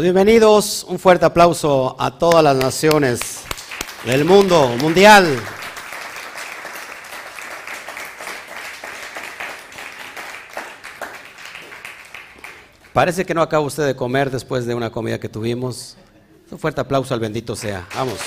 [0.00, 3.40] Bienvenidos, un fuerte aplauso a todas las naciones
[4.04, 5.40] del mundo mundial.
[12.92, 15.96] Parece que no acaba usted de comer después de una comida que tuvimos.
[16.48, 17.84] Un fuerte aplauso al bendito sea.
[17.96, 18.18] Vamos.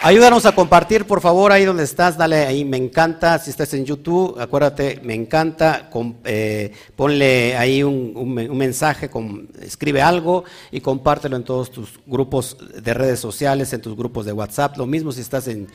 [0.00, 3.36] Ayúdanos a compartir, por favor, ahí donde estás, dale ahí, me encanta.
[3.40, 5.90] Si estás en YouTube, acuérdate, me encanta.
[6.24, 9.10] Eh, ponle ahí un, mensaje,
[9.60, 14.32] escribe algo y compártelo en todos tus grupos de redes sociales, en tus grupos de
[14.32, 14.76] WhatsApp.
[14.76, 15.66] Lo mismo si estás en,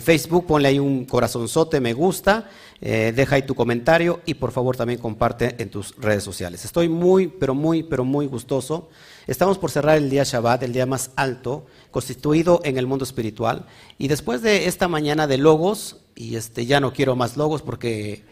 [0.00, 2.50] Facebook, ponle ahí un corazonzote, me gusta,
[2.82, 6.66] eh, deja ahí tu comentario y por favor también comparte en tus redes sociales.
[6.66, 8.90] Estoy muy, pero muy, pero muy gustoso
[9.26, 13.66] Estamos por cerrar el día Shabbat, el día más alto, constituido en el mundo espiritual.
[13.98, 18.24] Y después de esta mañana de logos, y este, ya no quiero más logos porque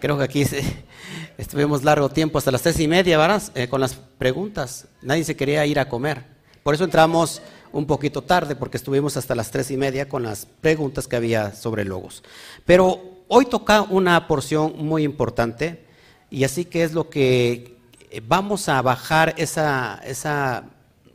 [0.00, 0.44] creo que aquí
[1.38, 3.42] estuvimos largo tiempo, hasta las tres y media, ¿verdad?
[3.54, 4.86] Eh, con las preguntas.
[5.02, 6.24] Nadie se quería ir a comer.
[6.62, 7.42] Por eso entramos
[7.72, 11.54] un poquito tarde, porque estuvimos hasta las tres y media con las preguntas que había
[11.54, 12.22] sobre logos.
[12.64, 15.84] Pero hoy toca una porción muy importante,
[16.30, 17.75] y así que es lo que
[18.24, 20.64] vamos a bajar esa, esa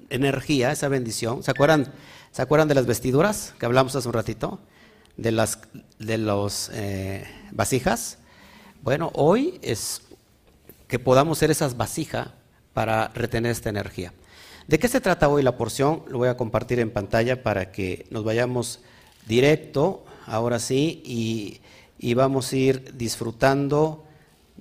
[0.09, 1.43] energía, esa bendición.
[1.43, 1.91] ¿Se acuerdan,
[2.31, 4.59] ¿Se acuerdan de las vestiduras que hablamos hace un ratito?
[5.17, 5.59] De las
[5.99, 8.17] de los eh, vasijas.
[8.81, 10.02] Bueno, hoy es
[10.88, 12.30] que podamos ser esas vasijas
[12.73, 14.13] para retener esta energía.
[14.67, 16.03] ¿De qué se trata hoy la porción?
[16.08, 18.80] Lo voy a compartir en pantalla para que nos vayamos
[19.27, 21.61] directo, ahora sí, y,
[21.99, 24.05] y vamos a ir disfrutando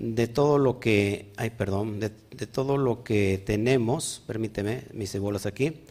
[0.01, 5.83] de todo lo que, ay, perdón, de, todo lo que tenemos, permíteme, mis cebolas aquí,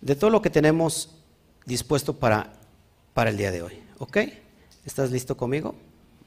[0.00, 1.16] de todo lo que tenemos
[1.64, 2.52] dispuesto para,
[3.14, 3.80] para el día de hoy.
[3.98, 4.18] ¿Ok?
[4.84, 5.76] ¿Estás listo conmigo?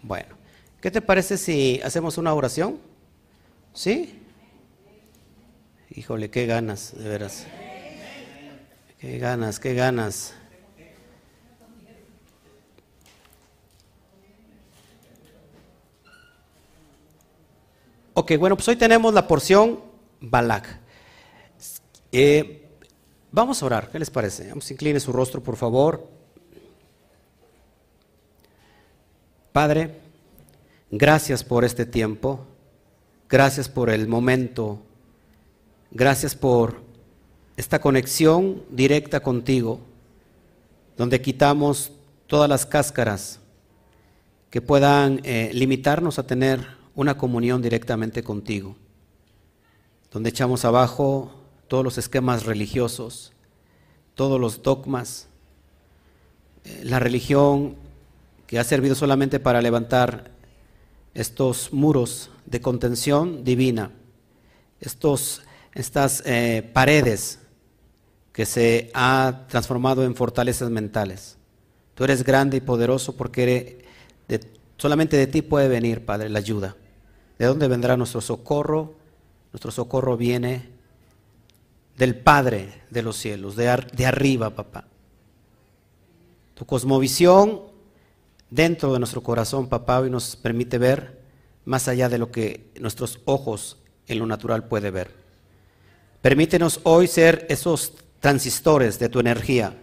[0.01, 0.37] Bueno,
[0.79, 2.79] ¿qué te parece si hacemos una oración?
[3.73, 4.21] ¿Sí?
[5.89, 7.45] Híjole, qué ganas, de veras.
[8.99, 10.35] Qué ganas, qué ganas.
[18.15, 19.79] Ok, bueno, pues hoy tenemos la porción
[20.21, 20.67] Balak.
[22.11, 22.69] Eh,
[23.31, 24.49] vamos a orar, ¿qué les parece?
[24.49, 26.07] Vamos, incline su rostro, por favor.
[29.51, 29.99] Padre,
[30.91, 32.45] gracias por este tiempo,
[33.27, 34.79] gracias por el momento,
[35.89, 36.81] gracias por
[37.57, 39.79] esta conexión directa contigo,
[40.97, 41.91] donde quitamos
[42.27, 43.39] todas las cáscaras
[44.51, 48.75] que puedan eh, limitarnos a tener una comunión directamente contigo,
[50.11, 51.31] donde echamos abajo
[51.67, 53.33] todos los esquemas religiosos,
[54.15, 55.27] todos los dogmas,
[56.63, 57.75] eh, la religión
[58.45, 60.31] que ha servido solamente para levantar
[61.13, 63.91] estos muros de contención divina,
[64.79, 65.41] estos,
[65.73, 67.39] estas eh, paredes
[68.31, 71.37] que se ha transformado en fortalezas mentales.
[71.95, 73.85] Tú eres grande y poderoso porque
[74.77, 76.75] solamente de ti puede venir, Padre, la ayuda.
[77.37, 78.95] ¿De dónde vendrá nuestro socorro?
[79.51, 80.69] Nuestro socorro viene
[81.97, 84.85] del Padre de los cielos, de, arriba, papá.
[86.53, 87.61] Tu cosmovisión
[88.49, 91.21] dentro de nuestro corazón, papá, hoy nos permite ver
[91.65, 93.77] más allá de lo que nuestros ojos
[94.07, 95.11] en lo natural puede ver.
[96.21, 99.77] Permítenos hoy ser esos transistores de tu energía,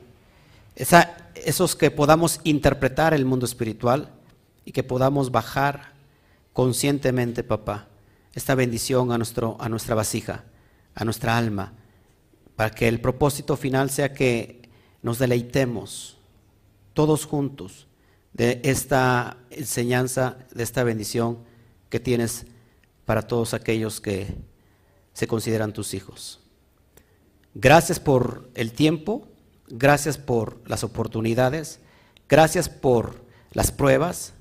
[1.34, 4.10] esos que podamos interpretar el mundo espiritual
[4.64, 5.92] y que podamos bajar
[6.52, 7.88] conscientemente, papá,
[8.34, 10.44] esta bendición a, nuestro, a nuestra vasija,
[10.94, 11.72] a nuestra alma,
[12.56, 14.68] para que el propósito final sea que
[15.02, 16.18] nos deleitemos
[16.92, 17.86] todos juntos
[18.32, 21.38] de esta enseñanza, de esta bendición
[21.88, 22.46] que tienes
[23.04, 24.36] para todos aquellos que
[25.12, 26.40] se consideran tus hijos.
[27.54, 29.26] Gracias por el tiempo,
[29.68, 31.80] gracias por las oportunidades,
[32.28, 34.34] gracias por las pruebas,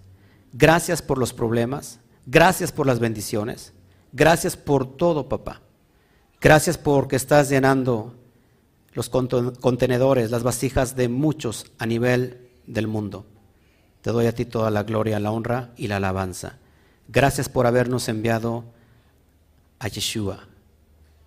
[0.53, 3.73] Gracias por los problemas, gracias por las bendiciones,
[4.11, 5.61] gracias por todo, papá.
[6.41, 8.15] Gracias porque estás llenando
[8.93, 13.25] los contenedores, las vasijas de muchos a nivel del mundo.
[14.01, 16.57] Te doy a ti toda la gloria, la honra y la alabanza.
[17.07, 18.63] Gracias por habernos enviado
[19.79, 20.47] a Yeshua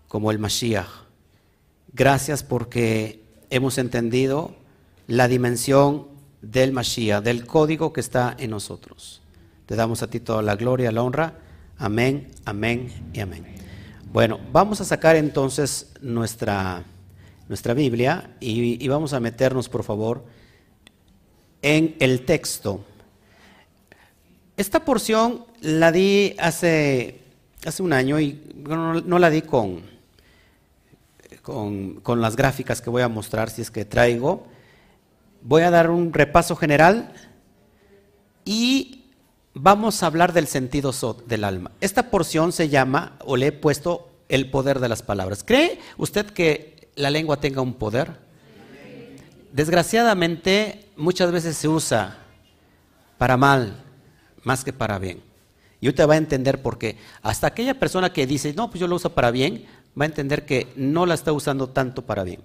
[0.09, 0.89] como el Mashiach.
[1.93, 4.55] Gracias porque hemos entendido
[5.07, 6.12] la dimensión
[6.43, 9.23] del Mashiach, del código que está en nosotros.
[9.67, 11.39] Te damos a ti toda la gloria, la honra.
[11.79, 13.47] Amén, amén y amén.
[14.13, 16.85] Bueno, vamos a sacar entonces nuestra,
[17.49, 20.25] nuestra Biblia y, vamos a meternos, por favor,
[21.63, 22.85] en el texto.
[24.57, 27.21] esta porción la di hace,
[27.65, 29.81] hace un año y no, la di con,
[31.41, 34.52] con, con, las gráficas que voy a mostrar si es que traigo.
[35.43, 37.13] Voy a dar un repaso general
[38.45, 39.07] y
[39.55, 40.93] vamos a hablar del sentido
[41.27, 41.73] del alma.
[41.81, 45.45] Esta porción se llama, o le he puesto, el poder de las palabras.
[45.45, 48.13] ¿Cree usted que la lengua tenga un poder?
[49.53, 52.19] Desgraciadamente, muchas veces se usa
[53.19, 53.83] para mal
[54.45, 55.23] más que para bien.
[55.81, 56.97] Y usted va a entender por qué.
[57.23, 59.67] Hasta aquella persona que dice, no, pues yo lo uso para bien,
[60.01, 62.41] va a entender que no la está usando tanto para bien.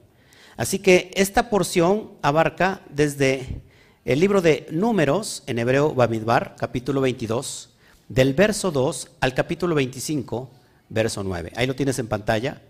[0.57, 3.61] Así que esta porción abarca desde
[4.05, 7.69] el libro de Números, en hebreo Bamidbar, capítulo 22,
[8.09, 10.49] del verso 2 al capítulo 25,
[10.89, 11.53] verso 9.
[11.55, 12.61] Ahí lo tienes en pantalla.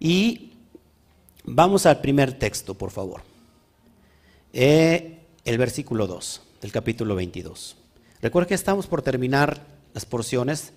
[0.00, 0.52] Y
[1.44, 3.20] vamos al primer texto, por favor.
[4.54, 7.76] Eh, el versículo 2 del capítulo 22.
[8.22, 10.72] Recuerda que estamos por terminar las porciones.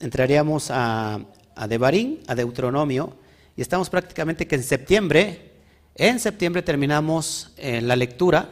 [0.00, 1.20] Entraríamos a,
[1.54, 3.14] a Devarim, a Deuteronomio,
[3.56, 5.51] y estamos prácticamente que en septiembre,
[5.94, 8.48] en septiembre terminamos eh, la lectura,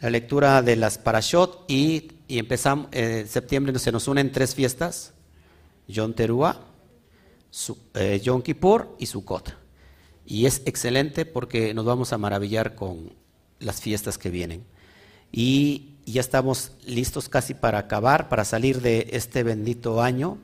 [0.00, 5.12] la lectura de las Parashot, y, empezamos, en eh, septiembre se nos unen tres fiestas,
[5.88, 6.60] Yom Teruah,
[7.94, 9.54] eh, Yom Kippur y Sukkot.
[10.26, 13.12] Y es excelente porque nos vamos a maravillar con
[13.58, 14.64] las fiestas que vienen.
[15.32, 20.38] Y ya estamos listos casi para acabar, para salir de este bendito año.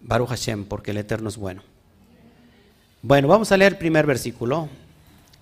[0.00, 1.62] Baruch Hashem, porque el Eterno es bueno.
[3.02, 4.68] Bueno, vamos a leer el primer versículo.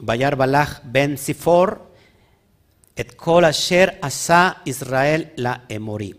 [0.04, 1.90] Bayar Balach ben Sifor,
[2.96, 6.14] et kol asher asa Israel la emori.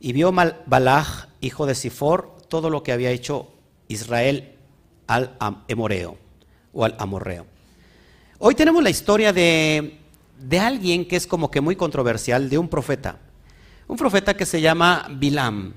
[0.00, 3.48] Y vio Balach, hijo de Sifor, todo lo que había hecho
[3.88, 4.54] Israel
[5.06, 5.36] al
[5.68, 6.16] Emoreo
[6.72, 7.46] o al Amorreo.
[8.38, 10.04] Hoy tenemos la historia de
[10.38, 13.18] de alguien que es como que muy controversial, de un profeta.
[13.86, 15.74] Un profeta que se llama Bilam.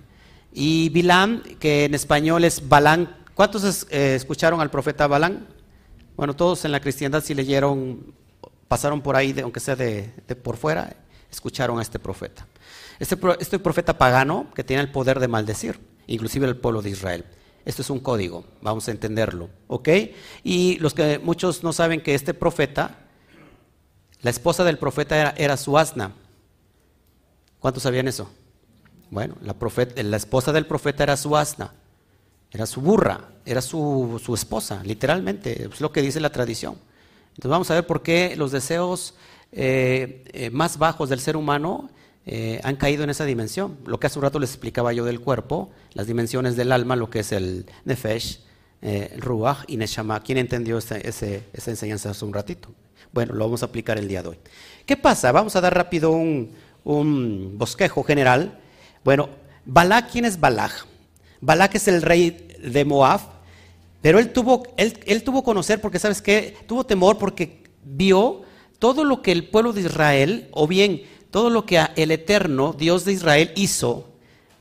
[0.53, 3.15] Y Bilam, que en español es Balán.
[3.33, 5.47] ¿Cuántos eh, escucharon al profeta Balán?
[6.18, 8.14] Bueno, todos en la cristiandad si leyeron,
[8.68, 10.12] pasaron por ahí, aunque sea de,
[10.44, 10.94] por fuera,
[11.31, 12.46] escucharon a este profeta.
[13.00, 17.24] Este, este, profeta pagano que tiene el poder de maldecir, inclusive el pueblo de Israel.
[17.64, 19.90] Esto es un código, vamos a entenderlo, ¿ok?
[20.44, 23.08] Y los que muchos no saben que este profeta
[24.22, 26.12] la esposa del profeta era, su asna.
[27.60, 28.30] ¿Cuántos sabían eso?
[29.12, 29.56] Bueno, la,
[30.04, 31.74] la, esposa del profeta era su asna,
[32.57, 36.75] era su burra, era su, esposa, literalmente, es lo que dice la tradición.
[37.36, 39.13] Entonces vamos a ver por qué los deseos
[39.51, 41.92] eh, eh, más bajos del ser humano
[42.25, 43.77] eh, han caído en esa dimensión.
[43.86, 47.12] Lo que hace un rato les explicaba yo del cuerpo, las dimensiones del alma, lo
[47.12, 48.39] que es el nefesh,
[49.18, 50.19] ruach y neshama.
[50.24, 50.98] ¿Quién entendió esa
[51.68, 52.69] enseñanza hace un ratito?
[53.13, 54.39] Bueno, lo vamos a aplicar el día de hoy.
[54.88, 55.31] ¿Qué pasa?
[55.31, 56.56] Vamos a dar rápido un,
[57.56, 58.57] bosquejo general.
[59.04, 59.30] Bueno,
[59.63, 60.88] Balak, ¿quién es Balak?
[61.39, 63.21] Balak es el rey de Moab,
[64.01, 66.56] pero él tuvo, él, él tuvo conocer porque, ¿sabes qué?
[66.68, 68.42] Tuvo temor porque vio
[68.80, 73.06] todo lo que el pueblo de Israel, o bien todo lo que el eterno Dios
[73.06, 74.07] de Israel hizo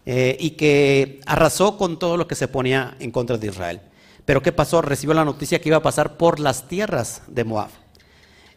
[0.04, 3.80] eh, y que arrasó con todo lo que se ponía en contra de Israel.
[4.24, 4.82] Pero ¿qué pasó?
[4.82, 7.70] Recibió la noticia que iba a pasar por las tierras de Moab.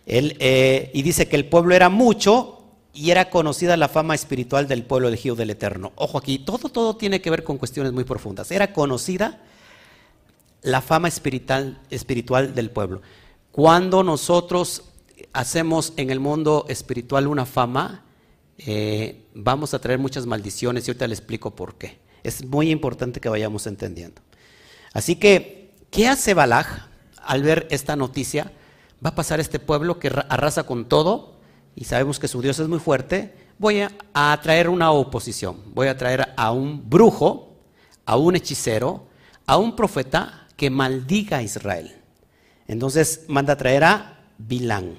[0.06, 2.59] Eh, y dice que el pueblo era mucho
[3.00, 5.94] y era conocida la fama espiritual del pueblo elegido del Eterno.
[5.96, 8.52] Ojo aquí, todo, todo tiene que ver con cuestiones muy profundas.
[8.52, 9.40] Era conocida
[10.64, 13.02] la fama espiritual, espiritual del pueblo.
[13.54, 14.84] Cuando nosotros
[15.32, 18.04] hacemos en el mundo espiritual una fama,
[18.58, 22.00] eh, vamos a traer muchas maldiciones y ahorita le explico por qué.
[22.24, 24.22] Es muy importante que vayamos entendiendo.
[24.92, 26.90] Así que, ¿qué hace Balaj
[27.24, 28.52] al ver esta noticia?
[29.04, 31.39] va a pasar este pueblo que arrasa con todo
[31.80, 33.80] y sabemos que su Dios es muy fuerte, voy
[34.14, 37.56] a, traer una oposición, voy a traer a un brujo,
[38.06, 39.08] a un hechicero,
[39.46, 41.96] a un profeta que maldiga a Israel.
[42.68, 44.96] Entonces manda a traer a Bilán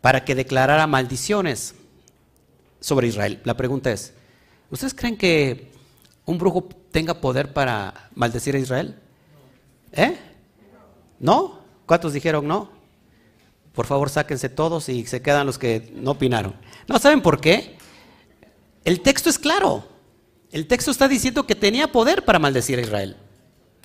[0.00, 1.74] para que declarara maldiciones
[2.80, 3.42] sobre Israel.
[3.44, 4.14] La pregunta es,
[4.70, 5.72] ¿ustedes creen que
[6.24, 8.98] un brujo tenga poder para maldecir a Israel?
[9.92, 10.16] ¿Eh?
[11.20, 11.58] ¿No?
[11.84, 12.81] ¿Cuántos dijeron no?
[13.74, 16.54] Por favor, sáquense todos y se quedan los que no opinaron.
[16.88, 17.78] ¿No saben por qué?
[18.84, 19.88] El texto es claro.
[20.50, 23.16] El texto está diciendo que tenía poder para maldecir a Israel.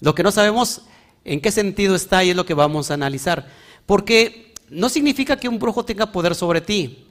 [0.02, 0.82] Lo que no sabemos
[1.24, 3.48] en qué sentido está y es lo que vamos a analizar.
[3.86, 7.06] Porque no significa que un brujo tenga poder sobre ti.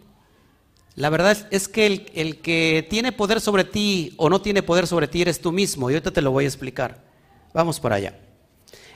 [0.94, 5.08] La verdad es que el, que tiene poder sobre ti o no tiene poder sobre
[5.08, 5.88] ti eres tú mismo.
[5.88, 7.02] Y ahorita te lo voy a explicar.
[7.54, 8.18] Vamos por allá.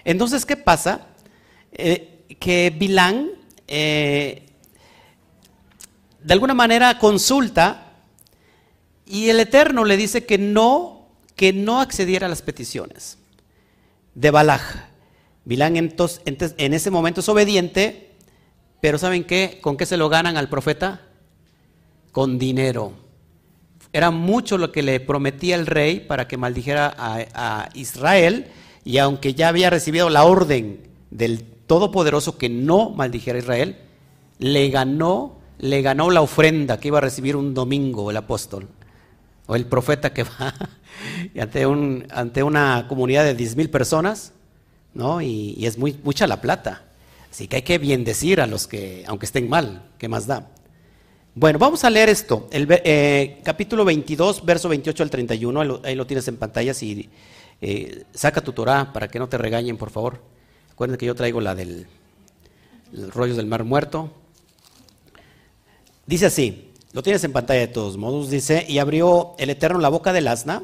[0.05, 1.07] Entonces, ¿qué pasa?
[1.73, 3.40] Eh, que Bilán
[3.71, 4.47] eh,
[6.23, 7.87] de alguna manera consulta
[9.07, 13.19] Y el Eterno le dice que no, que no accediera a las peticiones
[14.15, 14.63] de Balaj.
[15.45, 18.13] Bilán en ese momento es obediente,
[18.81, 19.59] pero ¿saben qué?
[19.61, 21.01] ¿Con qué se lo ganan al profeta?
[22.13, 22.93] Con dinero.
[23.93, 28.47] Era mucho lo que le prometía el rey para que maldijera a Israel,
[28.85, 33.77] y aunque ya había recibido la orden del Todopoderoso que no maldijera a Israel,
[34.41, 38.67] le ganó, le ganó la ofrenda que iba a recibir un domingo el apóstol
[39.47, 40.53] o el profeta que va
[41.41, 44.33] ante, un, ante una comunidad de 10 mil personas,
[44.95, 45.23] ¿no?
[45.23, 46.87] Y, es muy, mucha la plata.
[47.31, 50.51] Así que hay que decir a los que, aunque estén mal, ¿qué más da?
[51.37, 56.05] Bueno, vamos a leer esto, el eh, capítulo 22, verso 28 al 31, ahí lo,
[56.05, 57.09] tienes en pantalla, si
[57.61, 60.40] eh, saca tu Torah para que no te regañen, por favor.
[60.81, 61.87] Acuérdense que yo traigo la del
[63.11, 64.11] rollos del mar muerto.
[66.07, 68.31] Dice así, lo tienes en pantalla de todos modos.
[68.31, 70.63] Dice, y abrió el Eterno la boca del asna.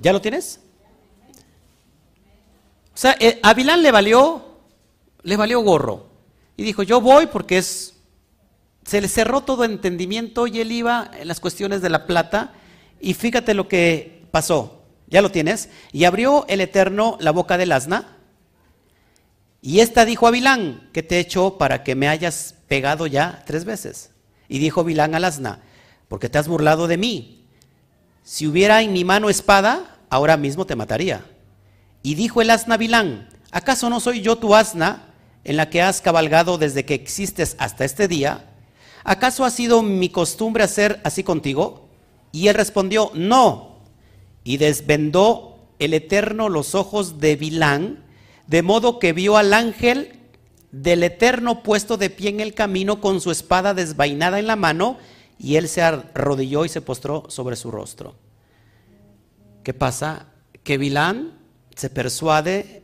[0.00, 0.60] ¿Ya lo tienes?
[2.94, 4.46] O sea, eh, a Bilán le valió,
[5.24, 6.06] le valió gorro.
[6.56, 7.96] Y dijo, yo voy porque es,
[8.86, 12.54] se le cerró todo entendimiento y él iba en las cuestiones de la plata.
[12.98, 14.78] Y fíjate lo que pasó.
[15.12, 15.68] ¿Ya lo tienes?
[15.92, 18.16] Y abrió el Eterno la boca del asna
[19.64, 23.44] y esta dijo a Bilán, ¿qué te he hecho para que me hayas pegado ya
[23.46, 24.10] tres veces?
[24.48, 25.60] Y dijo Bilán al asna,
[26.08, 27.46] porque te has burlado de mí.
[28.24, 31.24] Si hubiera en mi mano espada, ahora mismo te mataría.
[32.02, 35.14] Y dijo el asna Bilán, ¿acaso no soy yo tu asna
[35.44, 38.50] en la que has cabalgado desde que existes hasta este día?
[39.04, 41.88] ¿Acaso ha sido mi costumbre hacer así contigo?
[42.32, 43.71] Y él respondió, no.
[44.44, 48.04] Y desvendó el Eterno los ojos de Bilán,
[48.46, 50.18] de modo que vio al ángel
[50.70, 54.98] del Eterno puesto de pie en el camino con su espada desvainada en la mano,
[55.38, 58.14] y él se arrodilló y se postró sobre su rostro.
[59.62, 60.26] ¿Qué pasa?
[60.62, 61.38] Que Bilán
[61.74, 62.82] se persuade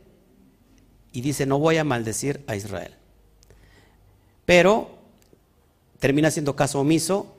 [1.11, 2.95] y dice, no voy a maldecir a Israel.
[4.45, 4.99] Pero
[5.99, 7.35] termina siendo caso omiso.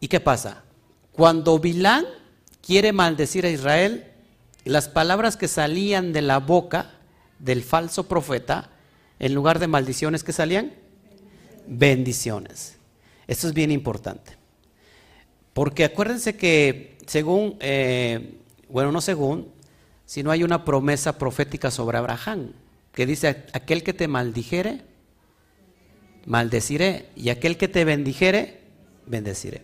[0.00, 0.64] ¿Y qué pasa?
[1.12, 2.04] Cuando Bilán
[2.64, 4.10] quiere maldecir a Israel,
[4.64, 6.92] las palabras que salían de la boca
[7.38, 8.70] del falso profeta,
[9.18, 10.72] en lugar de maldiciones que salían,
[11.66, 12.76] bendiciones.
[13.26, 14.32] Esto es bien importante.
[15.52, 19.52] Porque acuérdense que según, eh, bueno, no según,
[20.06, 22.52] sino hay una promesa profética sobre Abraham,
[22.92, 24.82] que dice, aquel que te maldijere,
[26.26, 28.60] maldeciré, y aquel que te bendijere,
[29.06, 29.62] bendeciré.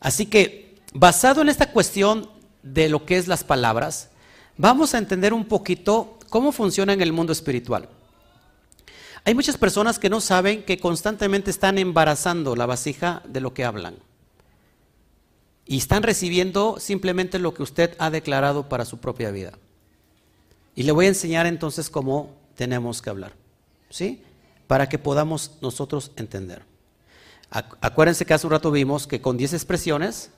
[0.00, 2.30] Así que, basado en esta cuestión
[2.62, 4.10] de lo que es las palabras,
[4.56, 7.88] vamos a entender un poquito ¿Cómo funciona en el mundo espiritual?
[9.24, 13.64] Hay muchas personas que no saben que constantemente están embarazando la vasija de lo que
[13.64, 13.96] hablan.
[15.64, 19.52] Y están recibiendo simplemente lo que usted ha declarado para su propia vida.
[20.74, 23.32] Y le voy a enseñar entonces cómo tenemos que hablar.
[23.90, 24.22] ¿Sí?
[24.66, 26.62] Para que podamos nosotros entender.
[27.50, 30.30] Acuérdense que hace un rato vimos que con 10 expresiones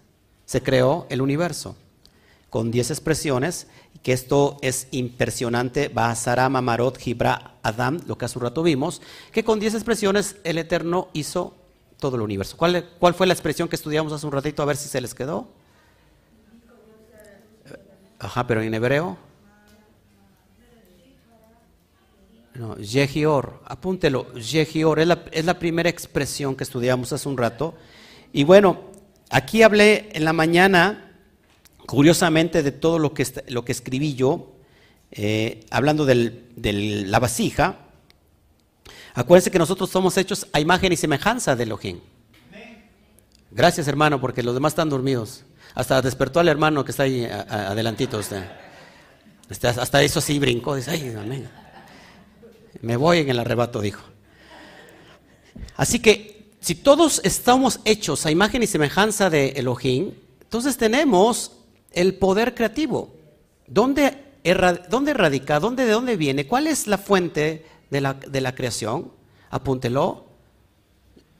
[0.50, 1.76] se creó el universo.
[2.48, 3.68] Con 10 expresiones
[4.02, 9.44] que esto es impresionante, Basarama, Marot, Gibra, Adam, lo que hace un rato vimos, que
[9.44, 11.54] con 10 expresiones el Eterno hizo
[12.00, 12.56] todo el universo.
[12.56, 14.60] ¿Cuál, ¿Cuál, fue la expresión que estudiamos hace un ratito?
[14.60, 15.46] A ver si se les quedó.
[18.18, 19.18] Ajá, pero en hebreo.
[22.54, 27.76] No, Yehior, apúntelo, Yehior, es la, es la primera expresión que estudiamos hace un rato.
[28.32, 28.89] Y bueno,
[29.30, 31.10] aquí hablé en la mañana
[31.90, 34.52] Curiosamente, de todo lo que, lo que escribí yo,
[35.10, 37.78] eh, hablando de la vasija,
[39.12, 41.98] acuérdense que nosotros somos hechos a imagen y semejanza de Elohim.
[43.50, 45.42] Gracias, hermano, porque los demás están dormidos.
[45.74, 48.18] Hasta despertó al hermano que está ahí adelantito.
[48.18, 48.44] Usted.
[49.48, 50.76] Este, hasta eso sí brincó.
[50.76, 51.50] Dice, ay, amén.
[52.82, 54.04] Me voy en el arrebato, dijo.
[55.74, 60.12] Así que, si todos estamos hechos a imagen y semejanza de Elohim,
[60.42, 61.52] entonces tenemos
[61.92, 63.14] el poder creativo.
[63.66, 64.16] ¿Dónde,
[64.88, 65.60] dónde radica?
[65.60, 66.46] ¿Dónde, ¿De dónde viene?
[66.46, 69.10] ¿Cuál es la fuente de la, de la creación?
[69.50, 70.26] Apúntelo.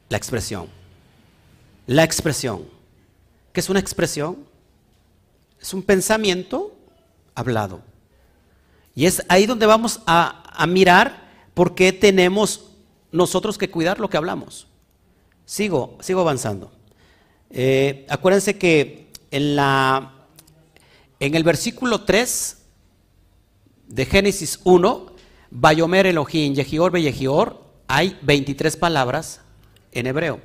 [0.08, 0.68] La expresión.
[1.86, 2.64] La expresión.
[3.52, 4.38] ¿Qué es una expresión?
[5.60, 6.74] Es un pensamiento
[7.34, 7.82] hablado.
[8.94, 10.36] Y es ahí donde vamos a,
[10.68, 12.66] mirar por qué tenemos
[13.12, 14.66] nosotros que cuidar lo que hablamos.
[15.50, 16.71] Sigo, sigo avanzando.
[17.50, 20.14] Eh, acuérdense que en la
[21.19, 22.57] en el versículo 3
[23.88, 25.07] de Génesis 1,
[25.50, 29.40] Bayomer Elohim, Yehior Yehior, hay 23 palabras
[29.90, 30.40] en hebreo.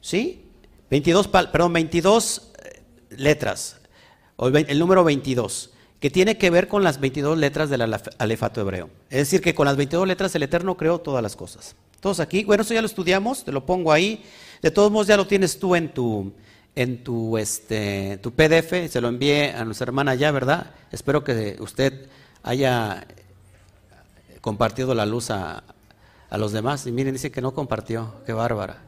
[0.00, 0.44] ¿Sí?
[0.88, 2.82] 22, perdón, 22 eh,
[3.16, 3.80] letras,
[4.38, 7.82] el, número 22, que tiene que ver con las 22 letras del
[8.18, 8.88] alefato hebreo.
[9.10, 11.74] Es decir, que con las 22 letras el Eterno creó todas las cosas.
[12.02, 14.24] Todos aquí, bueno, eso ya lo estudiamos, te lo pongo ahí.
[14.60, 16.32] De todos modos ya lo tienes tú en tu,
[16.74, 20.72] en tu, este, tu PDF, se lo envié a nuestra hermana ya, ¿verdad?
[20.90, 22.08] Espero que usted
[22.42, 23.06] haya
[24.40, 25.62] compartido la luz a,
[26.28, 26.84] a los demás.
[26.88, 28.82] Y miren, dice que no compartió, qué bárbara.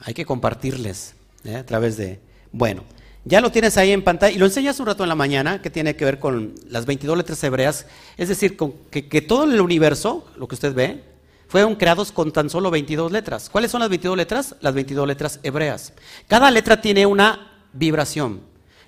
[0.00, 1.14] Hay que compartirles
[1.46, 1.56] ¿eh?
[1.56, 2.20] a través de...
[2.52, 2.84] Bueno,
[3.24, 5.70] ya lo tienes ahí en pantalla y lo enseñas un rato en la mañana, que
[5.70, 7.86] tiene que ver con las 22 letras hebreas,
[8.18, 11.15] es decir, con que, que todo el universo, lo que usted ve,
[11.48, 13.48] fueron creados con tan solo 22 letras.
[13.50, 14.56] ¿Cuáles son las 22 letras?
[14.60, 15.92] Las 22 letras hebreas.
[16.26, 18.40] Cada letra tiene una vibración.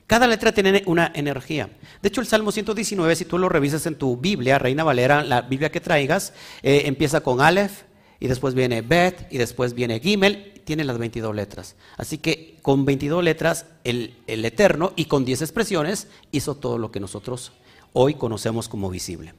[0.07, 1.69] Cada letra tiene una energía.
[2.01, 5.43] De hecho, el Salmo 119, si tú lo revisas en tu Biblia, Reina Valera, la
[5.43, 7.83] Biblia que traigas, eh, empieza con Aleph,
[8.19, 11.77] y después viene Bet, y después viene Gimel, tiene las 22 letras.
[11.99, 16.91] Así que con 22 letras, el, el Eterno, y con 10 expresiones, hizo todo lo
[16.91, 17.53] que nosotros
[17.93, 19.35] hoy conocemos como visible.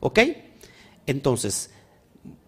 [0.00, 0.20] ¿Ok?
[1.06, 1.70] Entonces,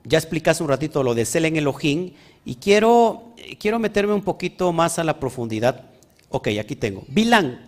[0.04, 2.12] ya explicaste un ratito lo de Selen Elohim,
[2.44, 5.90] y quiero, quiero meterme un poquito más a la profundidad
[6.30, 7.02] Ok, aquí tengo.
[7.08, 7.66] Vilán.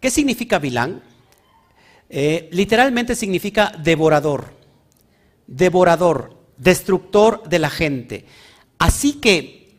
[0.00, 1.02] ¿Qué significa Vilán?
[2.08, 4.54] Eh, literalmente significa devorador.
[5.46, 8.24] Devorador, destructor de la gente.
[8.78, 9.74] Así que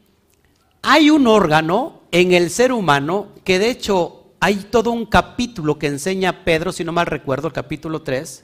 [0.82, 5.88] hay un órgano en el ser humano que de hecho hay todo un capítulo que
[5.88, 8.44] enseña Pedro, si no mal recuerdo, el capítulo 3,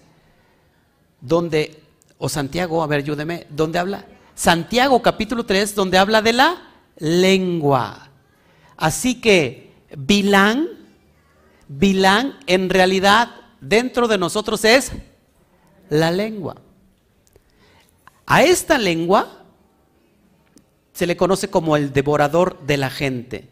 [1.20, 1.84] donde,
[2.20, 4.06] o Santiago, a ver, ayúdeme, ¿dónde habla?
[4.36, 6.62] Santiago capítulo 3, donde habla de la
[6.98, 8.10] lengua.
[8.76, 10.68] Así que Bilán,
[11.70, 14.92] Bilán en realidad dentro de nosotros es
[15.90, 16.58] la lengua.
[18.26, 19.46] A esta lengua
[20.94, 23.48] se le conoce como el devorador de la gente.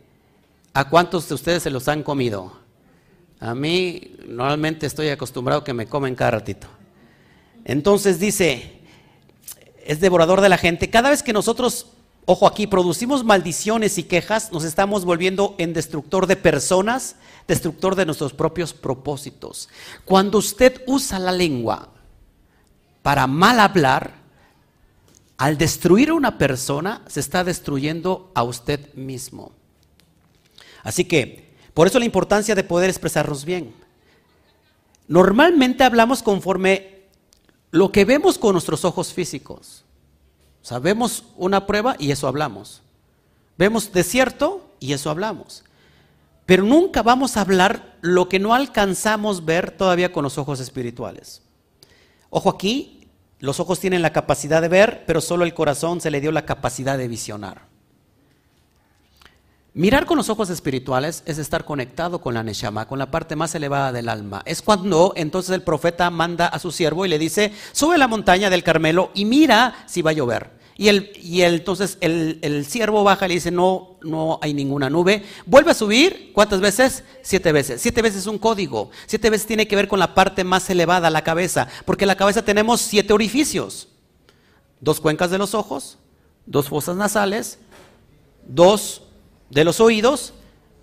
[0.73, 2.51] ¿A cuántos de ustedes se los han comido?
[3.39, 6.67] A mí normalmente estoy acostumbrado que me comen cada ratito.
[7.67, 8.79] Entonces dice,
[9.85, 10.89] es devorador de la gente.
[10.89, 11.87] Cada vez que nosotros
[12.29, 17.15] Ojo aquí, producimos maldiciones y quejas, nos estamos volviendo en destructor de personas,
[17.47, 19.69] destructor de nuestros propios propósitos.
[20.03, 21.87] Cuando usted usa la lengua
[23.01, 24.15] para mal hablar,
[25.37, 29.53] al destruir a una persona, se está destruyendo a usted mismo.
[30.83, 33.73] Así que, por eso la importancia de poder expresarnos bien.
[35.07, 36.96] Normalmente hablamos conforme
[37.71, 39.83] lo que vemos con nuestros ojos físicos.
[40.61, 42.81] Sabemos una prueba y eso hablamos.
[43.57, 45.63] Vemos desierto y eso hablamos.
[46.45, 51.41] Pero nunca vamos a hablar lo que no alcanzamos ver todavía con los ojos espirituales.
[52.29, 56.21] Ojo aquí, los ojos tienen la capacidad de ver, pero solo el corazón se le
[56.21, 57.63] dio la capacidad de visionar.
[59.77, 63.53] Mirar con los ojos espirituales es estar conectado con la Neshama, con la parte más
[63.53, 64.41] elevada del alma.
[64.45, 68.07] Es cuando entonces el profeta manda a su siervo y le dice, sube a la
[68.07, 70.49] montaña del Carmelo y mira si va a llover.
[70.77, 75.23] Y, el, y entonces el, siervo baja y le dice, no, no hay ninguna nube.
[75.45, 77.03] Vuelve a subir, ¿cuántas veces?
[77.21, 77.79] Siete veces.
[77.79, 78.89] Siete veces es un código.
[79.05, 81.67] Siete veces tiene que ver con la parte más elevada, la cabeza.
[81.85, 83.89] Porque en la cabeza tenemos siete orificios.
[84.79, 85.99] Dos cuencas de los ojos,
[86.47, 87.59] dos fosas nasales,
[88.47, 89.03] dos
[89.49, 90.33] de los oídos.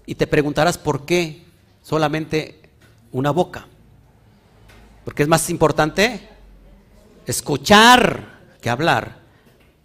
[0.07, 1.45] Y te preguntarás por qué
[1.83, 2.61] solamente
[3.13, 3.67] una boca.
[5.05, 6.29] Porque es más importante
[7.27, 9.23] escuchar que hablar.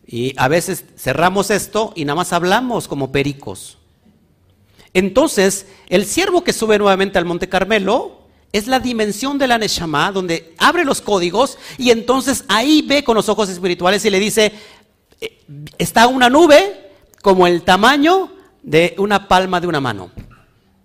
[0.05, 3.77] Y a veces cerramos esto y nada más hablamos como pericos.
[4.93, 8.19] Entonces, el siervo que sube nuevamente al Monte Carmelo
[8.51, 13.15] es la dimensión de la Neshama, donde abre los códigos y entonces ahí ve con
[13.15, 14.51] los ojos espirituales y le dice,
[15.21, 15.43] eh,
[15.77, 16.89] está una nube
[17.21, 18.31] como el tamaño
[18.63, 20.11] de una palma de una mano.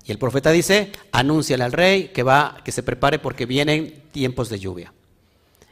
[0.04, 4.48] Y el profeta dice, anúnciale al rey que va, que se prepare porque vienen tiempos
[4.48, 4.92] de lluvia.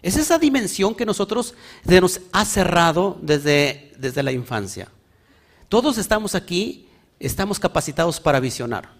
[0.00, 1.54] Es esa dimensión que nosotros
[1.86, 4.88] se nos ha cerrado desde, desde la infancia.
[5.68, 6.88] Todos estamos aquí,
[7.20, 8.90] estamos capacitados para visionar.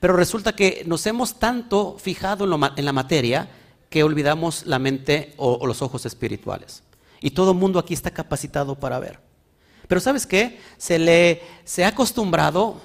[0.00, 2.44] Pero resulta que nos hemos tanto fijado
[2.76, 3.48] en, la materia
[3.88, 6.82] que olvidamos la mente o, o los ojos espirituales.
[7.20, 9.18] Y todo el mundo aquí está capacitado para ver.
[9.88, 10.58] Pero ¿sabes qué?
[10.78, 12.80] Se le se ha acostumbrado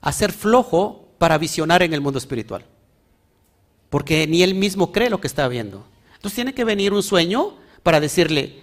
[0.00, 2.64] a ser flojo para visionar en el mundo espiritual.
[3.90, 5.84] Porque ni él mismo cree lo que está viendo.
[6.14, 8.62] Entonces tiene que venir un sueño para decirle,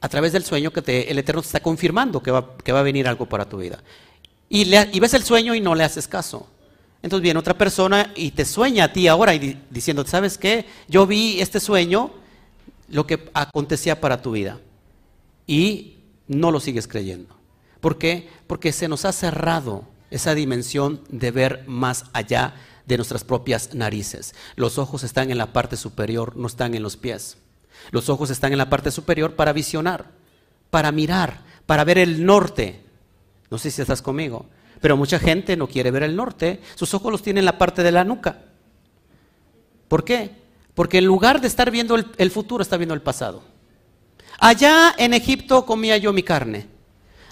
[0.00, 2.84] a través del sueño, que el Eterno te está confirmando que va, que va a
[2.84, 3.82] venir algo para tu vida.
[4.48, 4.64] Y,
[4.98, 6.48] ves el sueño y no le haces caso.
[7.02, 10.66] Entonces viene otra persona y te sueña a ti ahora y diciendo, ¿sabes qué?
[10.88, 12.12] Yo vi este sueño,
[12.88, 14.58] lo que acontecía para tu vida.
[15.46, 15.97] Y
[16.28, 17.34] no lo sigues creyendo.
[17.80, 18.28] ¿Por qué?
[18.46, 22.54] Porque se nos ha cerrado esa dimensión de ver más allá
[22.86, 24.34] de nuestras propias narices.
[24.56, 27.36] Los ojos están en la parte superior, no están en los pies.
[27.90, 30.06] Los ojos están en la parte superior para visionar,
[30.70, 32.82] para mirar, para ver el norte.
[33.50, 34.46] No sé si estás conmigo,
[34.80, 36.60] pero mucha gente no quiere ver el norte.
[36.74, 38.42] Sus ojos los tienen en la parte de la nuca.
[39.88, 40.32] ¿Por qué?
[40.74, 43.42] Porque en lugar de estar viendo el, futuro, está viendo el pasado.
[44.38, 46.66] Allá en Egipto comía yo mi carne.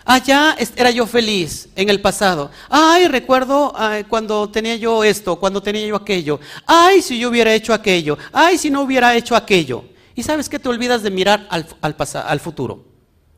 [0.05, 2.51] Allá era yo feliz en el pasado.
[2.69, 3.75] Ay, recuerdo
[4.09, 6.41] cuando tenía yo esto, cuando tenía yo aquello.
[6.67, 8.19] Ay, si yo hubiera hecho aquello.
[8.33, 9.85] Ay, si no hubiera hecho aquello.
[10.15, 12.85] Y sabes que te olvidas de mirar al, futuro.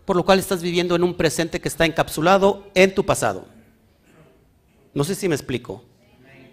[0.04, 3.46] Por lo cual estás viviendo en un presente que está encapsulado en tu pasado.
[4.94, 5.84] No sé si me explico.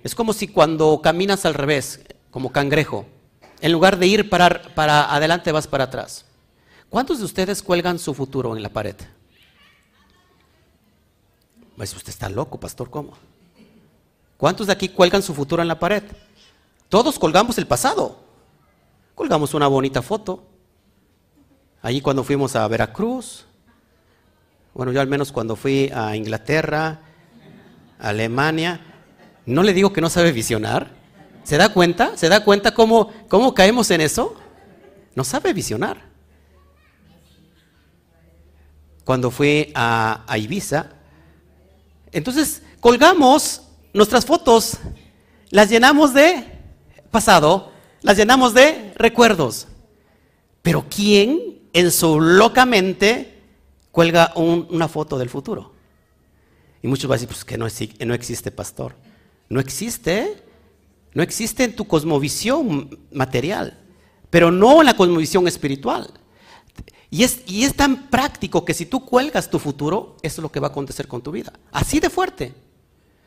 [0.03, 2.01] Es como si cuando caminas al revés,
[2.31, 3.05] como cangrejo,
[3.61, 6.25] en lugar de ir para adelante vas para atrás.
[6.89, 8.95] ¿Cuántos de ustedes cuelgan su futuro en la pared?
[11.75, 13.13] Pues usted está loco, pastor, ¿cómo?
[14.37, 16.03] ¿Cuántos de aquí cuelgan su futuro en la pared?
[16.89, 18.19] Todos colgamos el pasado.
[19.13, 20.43] Colgamos una bonita foto.
[21.81, 23.45] Allí cuando fuimos a Veracruz,
[24.73, 26.99] bueno, yo al menos cuando fui a Inglaterra,
[27.99, 28.81] Alemania,
[29.45, 30.91] no le digo que no sabe visionar.
[31.43, 32.17] ¿Se da cuenta?
[32.17, 34.35] ¿Se da cuenta cómo, cómo caemos en eso?
[35.13, 36.14] No sabe visionar.
[39.05, 40.87] Cuando fui a, Ibiza,
[42.11, 43.61] entonces colgamos
[43.93, 44.77] nuestras fotos,
[45.51, 46.43] las llenamos de
[47.11, 49.67] pasado, las llenamos de recuerdos.
[50.61, 53.41] Pero ¿quién en su loca mente
[53.91, 55.73] cuelga una foto del futuro?
[56.81, 57.67] Y muchos van a decir, pues que no,
[58.05, 58.95] no existe pastor.
[59.49, 60.43] No existe,
[61.13, 63.79] no existe en tu cosmovisión material,
[64.29, 66.11] pero no en la cosmovisión espiritual.
[67.09, 70.51] Y es, y es tan práctico que si tú cuelgas tu futuro, eso es lo
[70.51, 71.53] que va a acontecer con tu vida.
[71.71, 72.53] Así de fuerte.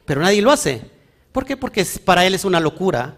[0.04, 0.90] Pero nadie lo hace.
[1.32, 1.56] ¿Por qué?
[1.56, 3.16] Porque para él es una locura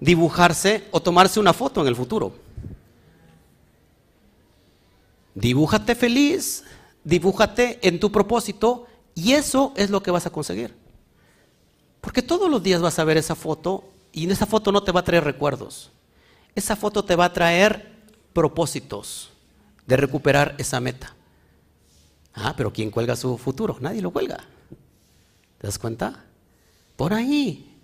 [0.00, 2.32] dibujarse o tomarse una foto en el futuro.
[5.34, 6.64] Dibújate feliz,
[7.04, 10.74] dibújate en tu propósito y eso es lo que vas a conseguir.
[12.00, 14.92] Porque todos los días vas a ver esa foto y en esa foto no te
[14.92, 15.90] va a traer recuerdos.
[16.54, 17.92] Esa foto te va a traer
[18.32, 19.30] propósitos
[19.88, 21.16] de recuperar esa meta.
[22.34, 23.76] Ah, pero ¿quién cuelga su futuro?
[23.80, 24.36] Nadie lo cuelga.
[25.58, 26.24] ¿Te das cuenta?
[26.94, 27.76] Por ahí,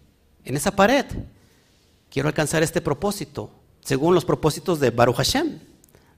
[0.45, 1.07] en esa pared.
[2.09, 5.59] Quiero alcanzar este propósito, según los propósitos de Baruch Hashem,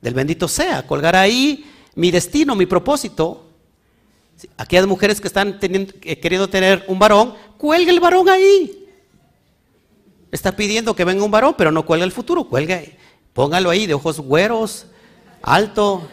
[0.03, 3.47] del bendito sea, colgar ahí mi destino, mi propósito,
[4.59, 8.87] Aquellas mujeres que están eh, queriendo tener un varón, cuelga el varón ahí.
[10.31, 12.83] Está pidiendo que venga un varón, pero no cuelga el futuro, cuelga,
[13.33, 14.87] póngalo ahí de ojos güeros,
[15.47, 16.09] alto.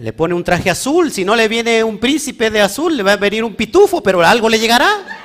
[0.00, 3.12] Le pone un traje azul, si no le viene un príncipe de azul, le va
[3.12, 5.18] a venir un pitufo, pero algo le llegará.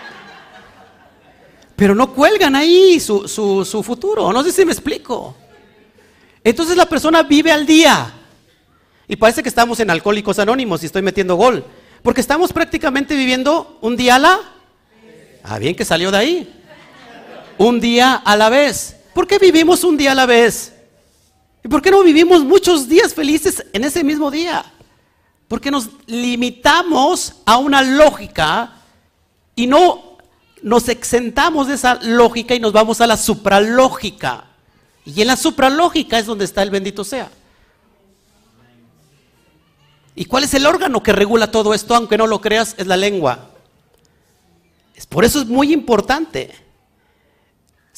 [1.76, 5.36] Pero no cuelgan ahí su, su futuro, no sé si me explico.
[6.44, 8.14] Entonces la persona vive al día.
[9.08, 11.64] Y parece que estamos en Alcohólicos Anónimos y estoy metiendo gol.
[12.04, 14.40] Porque estamos prácticamente viviendo un día a la...
[15.44, 16.64] Ah, bien que salió de ahí.
[17.58, 18.97] Un día a la vez.
[19.18, 20.74] ¿Por qué vivimos un día a la vez?
[21.64, 24.64] ¿Y por qué no vivimos muchos días felices en ese mismo día?
[25.48, 28.74] Porque nos limitamos a una lógica
[29.56, 30.20] y no
[30.62, 34.50] nos exentamos de esa lógica y nos vamos a la supralógica.
[35.04, 37.32] Y en la supralógica es donde está el bendito sea.
[40.14, 41.96] ¿Y cuál es el órgano que regula todo esto?
[41.96, 43.50] Aunque no lo creas, es la lengua.
[45.10, 46.67] Por eso es muy importante.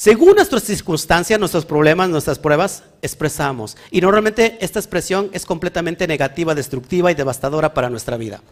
[0.00, 3.76] Según nuestras circunstancias, nuestros problemas, nuestras pruebas, expresamos.
[3.90, 8.42] Y normalmente esta expresión es completamente negativa, destructiva y devastadora para nuestra vida.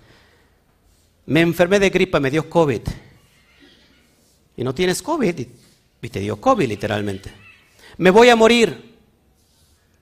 [1.24, 2.82] Me enfermé de gripa, me dio COVID.
[4.58, 5.46] Y no tienes COVID
[6.02, 7.32] y te dio COVID literalmente.
[7.96, 8.98] Me voy a morir.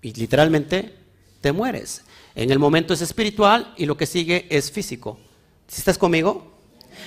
[0.03, 0.97] Y literalmente
[1.41, 2.03] te mueres.
[2.35, 5.21] En el momento es espiritual y lo que sigue es físico.
[5.69, 6.56] ¿Si estás conmigo?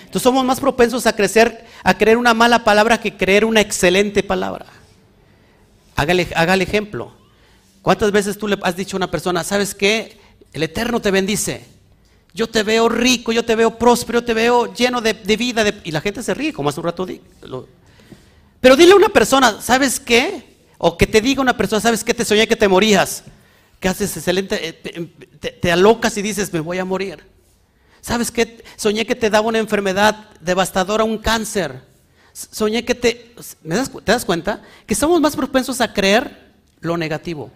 [0.10, 4.24] Entonces somos más propensos a crecer, a creer una mala palabra que creer una excelente
[4.24, 4.66] palabra.
[5.96, 7.14] Hágale, el ejemplo.
[7.84, 10.20] ¿Cuántas veces tú le has dicho a una persona, sabes qué?
[10.52, 11.64] El Eterno te bendice.
[12.34, 15.64] Yo te veo rico, yo te veo próspero, yo te veo lleno de, vida.
[15.84, 17.06] y la gente se ríe, como hace un rato.
[18.60, 20.58] pero dile a una persona, ¿sabes qué?
[20.80, 22.16] O que te diga una persona, ¿sabes qué?
[22.16, 23.26] Te soñé que te morías.
[23.80, 24.70] ¿Qué haces excelente?
[24.70, 25.08] Eh, em,
[25.62, 27.24] te, alocas y dices, me voy a morir.
[28.02, 28.64] ¿Sabes qué?
[28.76, 31.82] Soñé que te daba una enfermedad devastadora, un cáncer.
[32.34, 33.36] Soñé que te...
[33.64, 34.62] ¿Te das cuenta?
[34.86, 37.52] Que somos más propensos a creer lo negativo.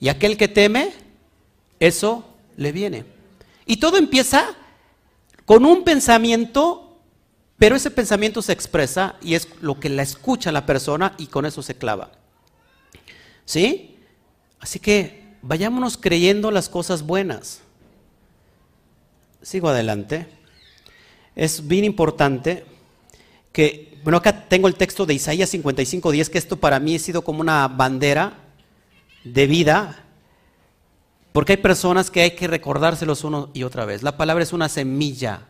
[0.00, 0.92] Y aquel que teme
[1.80, 2.24] eso
[2.56, 3.04] le viene.
[3.66, 4.54] Y todo empieza
[5.44, 7.00] con un pensamiento,
[7.58, 11.46] pero ese pensamiento se expresa y es lo que la escucha la persona y con
[11.46, 12.12] eso se clava.
[13.44, 13.96] ¿Sí?
[14.60, 17.60] Así que vayámonos creyendo las cosas buenas.
[19.42, 20.26] Sigo adelante.
[21.36, 22.64] Es bien importante
[23.52, 26.98] que, bueno, acá tengo el texto de Isaías 55, 10, que esto para mí ha
[26.98, 28.38] sido como una bandera
[29.24, 30.04] de vida,
[31.32, 34.02] porque hay personas que hay que recordárselos uno y otra vez.
[34.02, 35.46] La palabra es una semilla.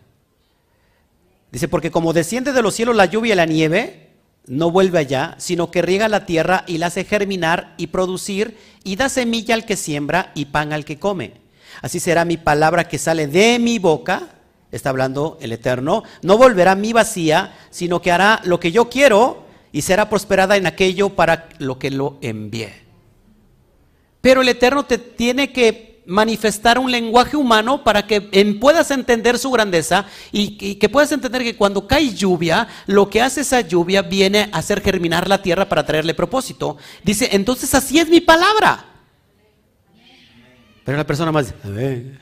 [1.51, 4.11] Dice, porque como desciende de los cielos la lluvia y la nieve,
[4.47, 8.97] no vuelve allá, sino que riega la tierra y la hace germinar y producir, y
[8.97, 11.48] da semilla al que siembra y pan al que come.
[11.83, 14.29] Así será mi palabra que sale de mi boca,
[14.73, 18.89] está hablando el Eterno, no volverá a mi vacía, sino que hará lo que yo
[18.89, 22.73] quiero y será prosperada en aquello para lo que lo envié.
[24.21, 28.23] Pero el Eterno te tiene que manifestar un lenguaje humano para que
[28.59, 33.43] puedas entender su grandeza y, que puedas entender que cuando cae lluvia, lo que hace
[33.43, 36.79] esa lluvia viene a hacer germinar la tierra para traerle propósito.
[37.05, 38.87] Dice, entonces así es mi palabra.
[40.89, 42.19] Pero la persona más, amén,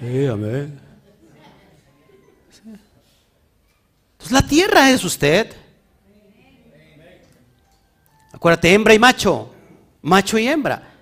[0.00, 0.80] sí, amén.
[4.12, 5.54] Entonces la tierra es usted.
[8.32, 9.52] Acuérdate, hembra y macho,
[10.00, 10.94] macho y hembra.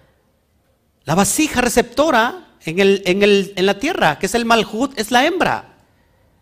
[1.05, 5.13] La vasija receptora en, el, en, el, en la tierra, que es el malhut, es
[5.13, 5.77] la hembra.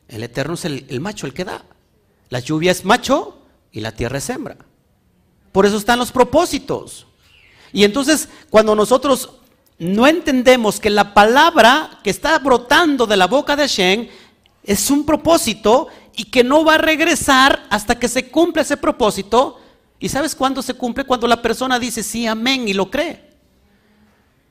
[0.09, 1.66] El eterno es el, el macho, el que da.
[2.31, 4.57] La lluvia es macho y la tierra es hembra.
[5.53, 7.07] Por eso están los propósitos.
[7.74, 9.39] Y entonces, cuando nosotros
[9.81, 14.11] no entendemos que la palabra que está brotando de la boca de Shen
[14.62, 19.59] es un propósito y que no va a regresar hasta que se cumpla ese propósito.
[19.99, 21.05] ¿Y sabes cuándo se cumple?
[21.05, 23.31] Cuando la persona dice sí, amén y lo cree.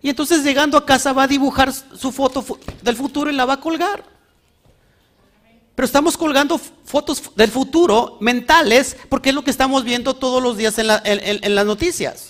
[0.02, 2.44] Y entonces llegando a casa va a dibujar su foto
[2.82, 4.04] del futuro y la va a colgar.
[5.76, 10.58] Pero estamos colgando fotos del futuro mentales porque es lo que estamos viendo todos los
[10.58, 10.88] días en,
[11.56, 12.29] las noticias.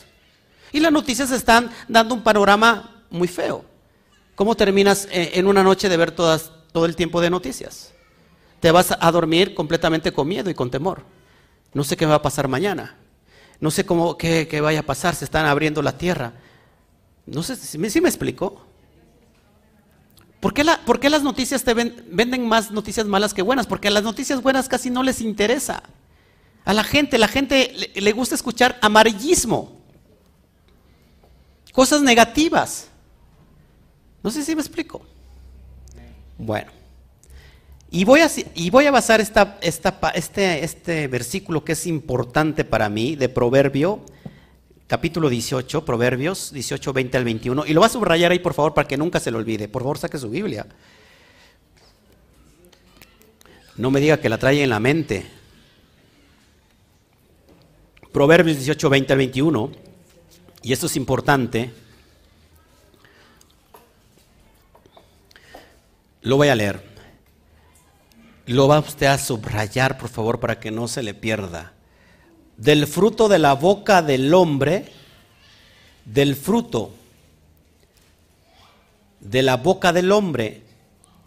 [0.72, 3.66] Y las noticias están dando un panorama muy feo.
[4.36, 7.94] ¿Cómo terminas eh, en una noche de ver todo el tiempo de noticias?
[8.60, 11.04] Te vas a dormir completamente con miedo y con temor.
[11.74, 12.98] No sé qué va a pasar mañana.
[13.60, 15.16] No sé cómo, qué, qué vaya a pasar.
[15.16, 16.34] Se están abriendo la tierra.
[17.30, 18.66] No sé si me, explico.
[20.40, 23.68] ¿Por qué, las noticias te venden más noticias malas que buenas?
[23.68, 25.84] Porque a las noticias buenas casi no les interesa.
[26.66, 29.79] A la gente, la gente le, gusta escuchar amarillismo,
[31.80, 32.90] cosas negativas.
[34.22, 35.02] No sé si me explico.
[36.38, 36.74] Bueno,
[37.90, 42.90] y voy a, y voy a basar esta, este, este versículo que es importante para
[42.90, 44.02] mí, de Proverbio
[44.88, 47.66] capítulo 18, Proverbios 18, 20 al 21.
[47.66, 49.70] Y lo va a subrayar ahí, por favor, para que nunca se lo olvide.
[49.70, 50.68] Por favor, saque su Biblia.
[53.78, 55.26] No me diga que la trae en la mente.
[58.12, 59.89] Proverbios 18, 20 al 21.
[60.62, 61.74] Y esto es importante.
[66.22, 66.88] Lo voy a leer.
[68.46, 71.74] Lo va usted a subrayar, por favor, para que no se le pierda
[72.60, 74.92] del fruto de la boca del hombre,
[76.04, 76.92] del fruto
[79.22, 80.64] de la boca del hombre,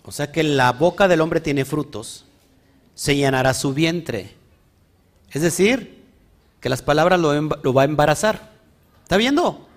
[0.05, 2.27] o sea que la boca del hombre tiene frutos,
[2.95, 4.35] se llenará su vientre.
[5.31, 6.03] Es decir,
[6.61, 8.52] que las palabras lo, lo va a embarazar.
[9.03, 9.69] ¿Está viendo?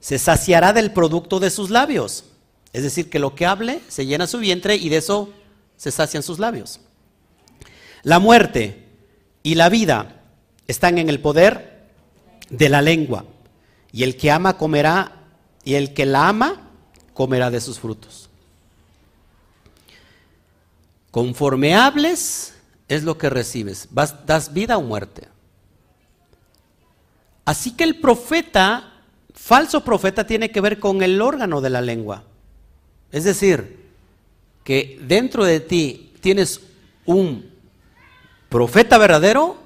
[0.00, 2.24] Se saciará del producto de sus labios.
[2.72, 5.32] Es decir, que lo que hable se llena su vientre y de eso
[5.76, 6.80] se sacian sus labios.
[8.02, 8.86] La muerte
[9.42, 10.22] y la vida
[10.66, 11.88] están en el poder
[12.48, 13.24] de la lengua.
[13.92, 15.24] Y el que ama comerá,
[15.64, 16.70] y el que la ama
[17.12, 18.30] comerá de sus frutos.
[21.10, 22.54] Conforme hables,
[22.88, 23.88] es lo que recibes.
[23.90, 25.28] Das vida o muerte.
[27.44, 28.92] Así que el profeta,
[29.34, 32.24] falso profeta, tiene que ver con el órgano de la lengua.
[33.12, 33.80] Es decir,
[34.64, 36.60] que dentro de ti tienes
[37.06, 37.50] un
[38.48, 39.56] profeta verdadero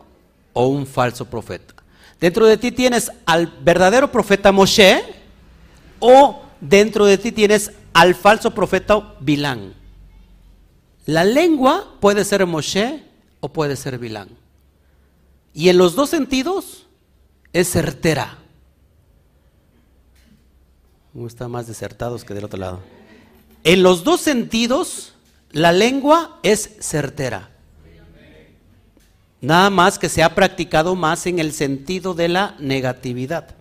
[0.53, 1.75] o un falso profeta.
[2.21, 5.03] Dentro de ti tienes al verdadero profeta Moshe
[5.99, 9.75] o dentro de ti tienes al falso profeta Bilán.
[11.07, 13.05] La lengua puede ser Moshe
[13.41, 14.29] o puede ser Bilán.
[15.53, 16.84] Y en los dos sentidos
[17.55, 18.37] es certera.
[21.15, 22.81] Uno está más desertados que del otro lado.
[23.63, 25.15] En los dos sentidos,
[25.53, 27.51] la lengua es certera.
[29.41, 33.55] Nada más que se ha practicado más en el sentido de la negatividad.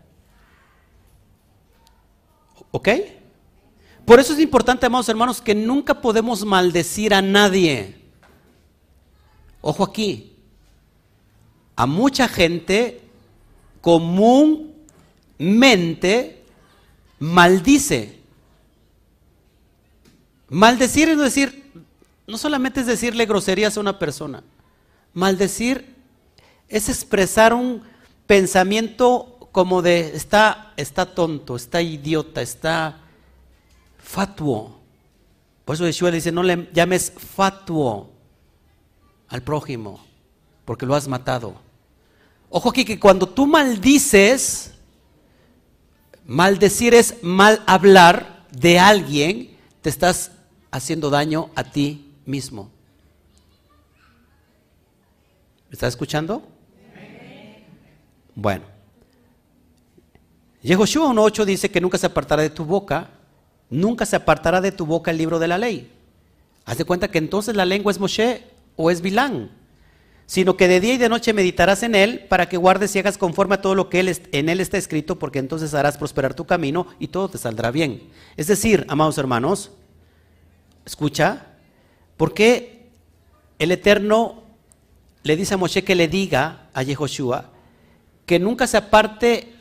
[2.72, 2.90] ¿Ok?
[4.06, 8.02] Por eso es importante, amados hermanos, que nunca podemos maldecir a nadie.
[9.62, 10.36] Ojo aquí.
[11.76, 13.04] A mucha gente
[13.84, 14.72] comúnmente
[17.20, 18.18] maldice.
[20.48, 21.70] Maldecir es decir,
[22.26, 24.42] no solamente es decirle groserías a una persona.
[25.14, 25.98] Maldecir
[26.70, 27.84] es expresar un
[28.26, 33.02] pensamiento como de está, está tonto, está idiota, está
[33.98, 34.80] fatuo.
[35.66, 38.10] Por eso Yeshua dice, no le llames fatuo
[39.28, 40.00] al prójimo,
[40.64, 41.73] porque lo has matado.
[42.56, 44.76] Ojo aquí que cuando tú maldices,
[46.28, 50.30] maldecir es mal hablar de alguien, te estás
[50.70, 52.70] haciendo daño a ti mismo.
[55.68, 56.48] ¿Me estás escuchando?
[58.36, 58.66] Bueno.
[60.62, 63.10] Yehoshua 1.8 dice que nunca se apartará de tu boca,
[63.72, 65.92] nunca se apartará de tu boca el libro de la ley.
[66.66, 68.44] Haz de cuenta que entonces la lengua es Moshe
[68.76, 69.63] o es Bilán,
[70.26, 73.18] sino que de día y de noche meditarás en él para que guardes y hagas
[73.18, 76.46] conforme a todo lo que él, en él está escrito, porque entonces harás prosperar tu
[76.46, 78.10] camino y todo te saldrá bien.
[78.38, 79.72] Es decir, amados hermanos,
[80.86, 81.48] escucha,
[82.18, 82.90] ¿por qué
[83.60, 84.44] el Eterno
[85.24, 87.52] le dice a Moshe que le diga a Yehoshua
[88.26, 89.54] que nunca se aparte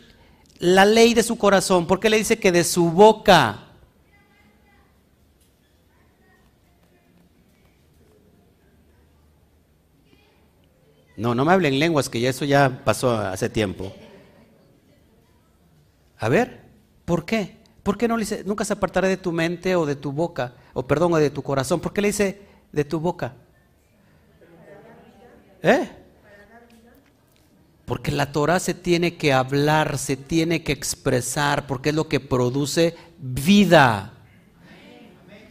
[0.59, 1.87] la ley de su corazón?
[1.87, 3.72] ¿Por qué le dice que de su boca?
[11.23, 13.93] No, no me hablen lenguas, que ya eso ya pasó hace tiempo.
[16.19, 16.63] A ver,
[17.05, 17.59] ¿por qué?
[17.85, 20.55] ¿Por qué no le dice, nunca se apartará de tu mente o de tu boca,
[20.73, 21.79] o perdón, o de tu corazón?
[21.79, 23.35] ¿Por qué le dice de tu boca?
[25.63, 25.89] ¿Eh?
[27.85, 32.19] Porque la Torah se tiene que hablar, se tiene que expresar, porque es lo que
[32.19, 34.13] produce vida.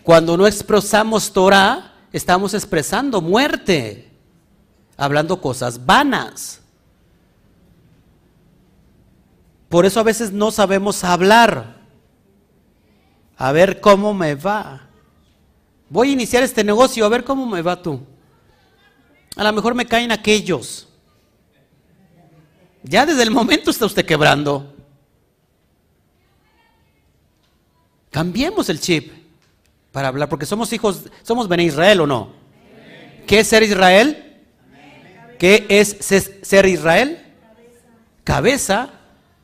[0.04, 4.11] Cuando no expresamos Torah, estamos expresando muerte
[4.97, 6.62] hablando cosas vanas.
[9.69, 11.77] Por eso a veces no sabemos hablar.
[13.38, 14.88] A ver cómo me va.
[15.89, 18.01] Voy a iniciar este negocio, a ver cómo me va tú.
[19.36, 20.88] A lo mejor me caen aquellos.
[22.84, 24.75] Ya desde el momento está usted quebrando.
[28.10, 29.13] Cambiemos el chip
[29.91, 32.34] para hablar, porque somos hijos, somos Ben Israel o no.
[33.25, 34.31] ¿Qué es ser Israel?
[35.41, 35.97] ¿Qué es
[36.43, 37.17] ser Israel?
[38.23, 38.89] Cabeza.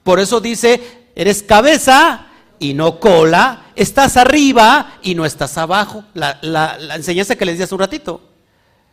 [0.04, 2.28] Por eso dice, eres cabeza
[2.60, 6.04] y no cola, estás arriba y no estás abajo.
[6.14, 8.22] La, enseñanza que les di hace un ratito.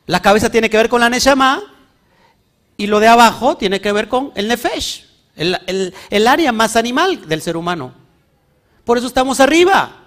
[0.07, 1.63] La cabeza tiene que ver con la Neshama
[2.79, 5.05] y lo de abajo tiene que ver con el Nefesh,
[5.37, 7.93] el, el área más animal del ser humano.
[8.83, 10.05] Por eso estamos arriba.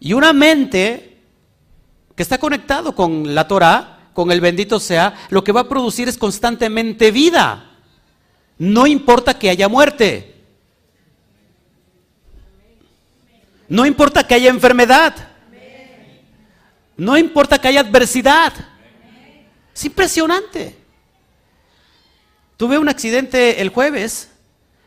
[0.00, 1.18] Y una mente
[2.16, 6.08] que está conectado con la Torah con el bendito sea, lo que va a producir
[6.08, 7.70] es constantemente vida.
[8.58, 10.42] No importa que haya muerte.
[13.68, 15.14] No importa que haya enfermedad.
[16.96, 18.52] No importa que haya adversidad.
[19.72, 20.76] Es impresionante.
[22.56, 24.30] Tuve un accidente el jueves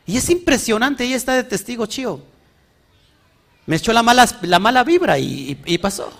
[0.04, 1.04] y es impresionante.
[1.04, 2.22] Ella está de testigo, chío.
[3.64, 6.12] Me echó la mala, la mala vibra y pasó.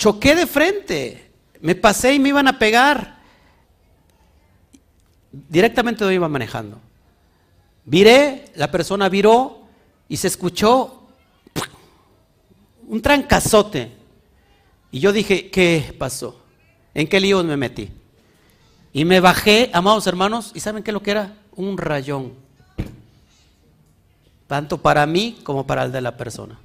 [0.00, 3.18] Choqué de frente, me pasé y me iban a pegar.
[5.30, 6.80] Directamente yo iba manejando.
[7.84, 9.60] Viré, la persona viró
[10.08, 11.02] y se escuchó
[12.88, 13.92] un trancazote.
[14.90, 16.40] Y yo dije, ¿qué pasó?
[16.94, 17.90] ¿En qué lío me metí?
[18.94, 21.36] Y me bajé, amados hermanos, ¿y saben qué es lo que era?
[21.56, 22.32] Un rayón.
[24.46, 26.58] Tanto para mí como para el de la persona.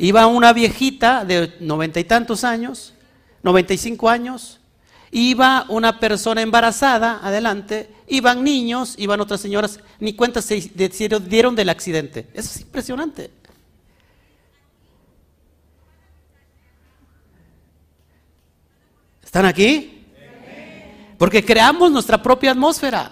[0.00, 2.94] Iba una viejita de noventa y tantos años,
[3.42, 4.60] noventa y cinco años,
[5.10, 10.70] iba una persona embarazada adelante, iban niños, iban otras señoras, ni cuenta se
[11.28, 12.28] dieron del accidente.
[12.32, 13.32] Eso es impresionante.
[19.24, 20.06] ¿Están aquí?
[21.18, 23.10] Porque creamos nuestra propia atmósfera.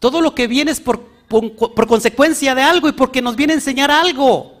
[0.00, 3.56] Todo lo que viene es por por, consecuencia de algo y porque nos viene a
[3.56, 4.60] enseñar algo.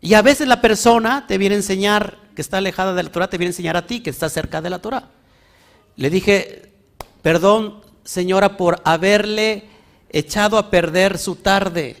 [0.00, 3.28] Y a veces la persona te viene a enseñar que está alejada de la Torah,
[3.28, 5.10] te viene a enseñar a ti que está cerca de la Torah.
[5.96, 6.72] Le dije,
[7.22, 9.64] perdón señora por haberle
[10.08, 11.96] echado a perder su tarde,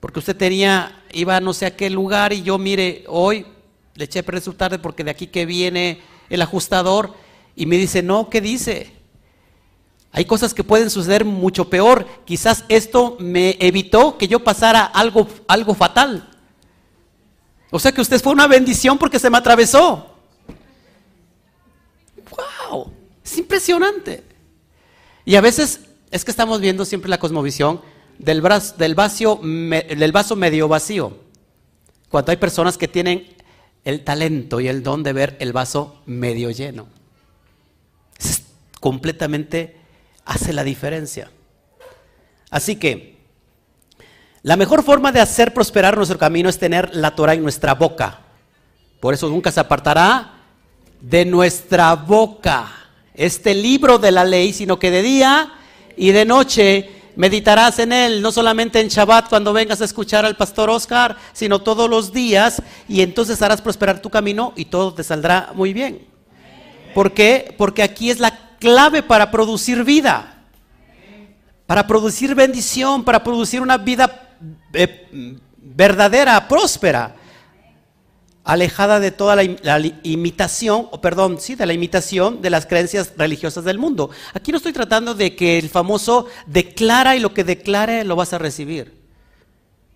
[0.00, 3.46] porque usted tenía, iba a no sé a qué lugar y yo mire, hoy
[3.94, 7.14] le eché a perder su tarde porque de aquí que viene el ajustador
[7.54, 8.99] y me dice, no, ¿qué dice?
[10.12, 12.06] Hay cosas que pueden suceder mucho peor.
[12.24, 16.28] Quizás esto me evitó que yo pasara algo, algo fatal.
[17.70, 20.14] O sea que usted fue una bendición porque se me atravesó.
[22.70, 22.92] ¡Wow!
[23.24, 24.24] Es impresionante.
[25.24, 25.80] Y a veces
[26.10, 27.80] es que estamos viendo siempre la cosmovisión
[28.18, 28.96] del, del,
[29.98, 31.16] del vaso medio vacío.
[32.08, 33.28] Cuando hay personas que tienen
[33.84, 36.88] el talento y el don de ver el vaso medio lleno.
[38.18, 38.42] Es
[38.80, 39.79] completamente
[40.30, 41.28] hace la diferencia.
[42.50, 43.18] Así que
[44.42, 48.20] la mejor forma de hacer prosperar nuestro camino es tener la Torah en nuestra boca.
[49.00, 50.34] Por eso nunca se apartará
[51.00, 52.70] de nuestra boca
[53.12, 55.52] este libro de la ley, sino que de día
[55.96, 60.36] y de noche meditarás en él, no solamente en Shabbat cuando vengas a escuchar al
[60.36, 65.02] pastor Oscar, sino todos los días, y entonces harás prosperar tu camino y todo te
[65.02, 66.06] saldrá muy bien.
[66.94, 67.52] ¿Por qué?
[67.58, 70.44] Porque aquí es la clave para producir vida,
[71.66, 74.36] para producir bendición, para producir una vida
[74.72, 77.16] eh, verdadera, próspera,
[78.44, 83.64] alejada de toda la, imitación, o perdón, sí, de la imitación de las creencias religiosas
[83.64, 84.10] del mundo.
[84.34, 88.32] Aquí no estoy tratando de que el famoso declara y lo que declare lo vas
[88.32, 89.00] a recibir.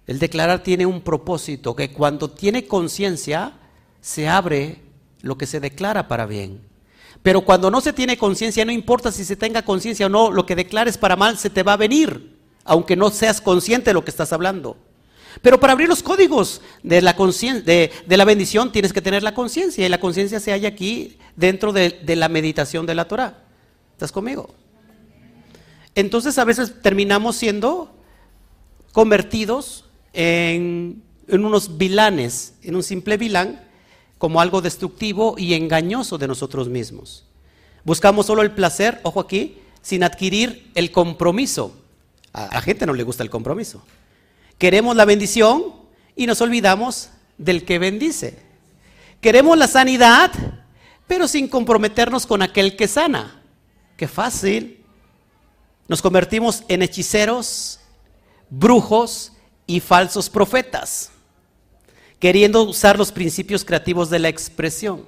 [0.06, 3.54] El declarar tiene un propósito, que cuando tiene conciencia
[4.00, 4.82] se abre
[5.22, 6.73] lo que se declara para bien.
[7.24, 10.44] Pero cuando no se tiene conciencia, no importa si se tenga conciencia o no, lo
[10.44, 14.04] que declares para mal se te va a venir, aunque no seas consciente de lo
[14.04, 14.76] que estás hablando.
[15.40, 19.86] Pero para abrir los códigos de la, de, la bendición tienes que tener la conciencia
[19.86, 23.38] y la conciencia se halla aquí dentro de, la meditación de la Torah.
[23.92, 24.54] ¿Estás conmigo?
[25.94, 27.96] Entonces a veces terminamos siendo
[28.92, 33.63] convertidos en, en unos vilanes, en un simple vilán
[34.24, 37.26] como algo destructivo y engañoso de nosotros mismos.
[37.84, 41.76] Buscamos solo el placer, ojo aquí, sin adquirir el compromiso.
[42.32, 43.84] A la gente no le gusta el compromiso.
[44.56, 45.74] Queremos la bendición
[46.16, 48.38] y nos olvidamos del que bendice.
[49.20, 50.32] Queremos la sanidad,
[51.06, 53.42] pero sin comprometernos con aquel que sana.
[53.98, 54.82] Qué fácil.
[55.86, 57.78] Nos convertimos en hechiceros,
[58.48, 59.32] brujos
[59.66, 61.10] y falsos profetas
[62.24, 65.04] queriendo usar los principios creativos de la expresión.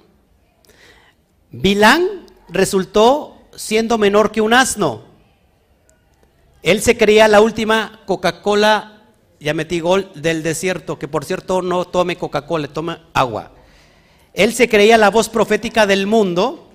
[1.51, 5.05] Bilán resultó siendo menor que un asno.
[6.63, 9.07] Él se creía la última Coca-Cola,
[9.41, 13.53] ya metí gol, del desierto, que por cierto no tome Coca-Cola, toma agua.
[14.35, 16.69] Él se creía la voz profética del mundo,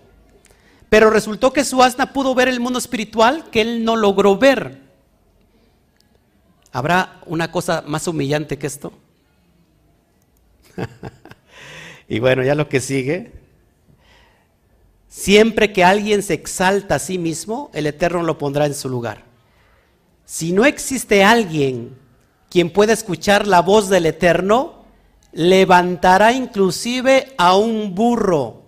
[0.89, 4.81] pero resultó que su asna pudo ver el mundo espiritual que él no logró ver.
[6.71, 8.91] ¿Habrá una cosa más humillante que esto?
[12.07, 13.31] y bueno, ya lo que sigue.
[15.07, 19.23] Siempre que alguien se exalta a sí mismo, el Eterno lo pondrá en su lugar.
[20.25, 21.97] Si no existe alguien
[22.49, 24.85] quien pueda escuchar la voz del Eterno,
[25.33, 28.63] levantará inclusive a un burro.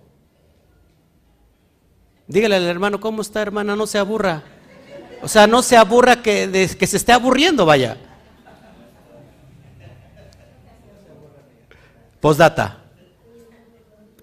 [2.26, 3.76] Dígale al hermano, ¿cómo está hermana?
[3.76, 4.42] No se aburra.
[5.22, 7.96] O sea, no se aburra que, que se esté aburriendo, vaya.
[12.24, 12.78] Postdata.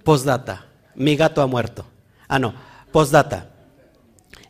[0.04, 0.66] Postdata.
[0.96, 1.86] Mi gato ha muerto.
[2.28, 2.52] Ah, no.
[2.92, 3.52] Postdata.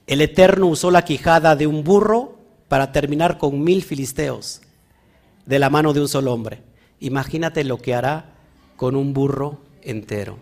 [0.08, 2.38] El Eterno usó la quijada de un burro
[2.70, 4.62] para terminar con mil filisteos
[5.46, 6.62] de la mano de un solo hombre.
[7.02, 8.36] Imagínate lo que hará
[8.78, 10.38] con un burro entero.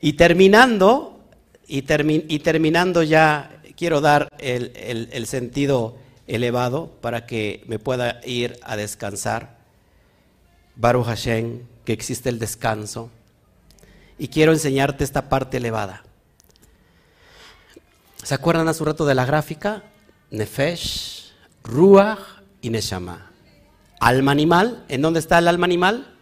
[0.00, 1.18] Y terminando,
[1.66, 5.96] y, terminando ya, quiero dar el sentido
[6.28, 9.63] elevado para que me pueda ir a descansar.
[10.76, 13.10] Baruch Hashem, que existe el descanso.
[14.18, 16.04] Y quiero enseñarte esta parte elevada.
[18.22, 19.82] ¿Se acuerdan hace un rato de la gráfica?
[20.30, 22.20] Nefesh, Ruach
[22.62, 23.30] y Neshama.
[24.00, 26.14] Alma animal, ¿en dónde está el alma animal?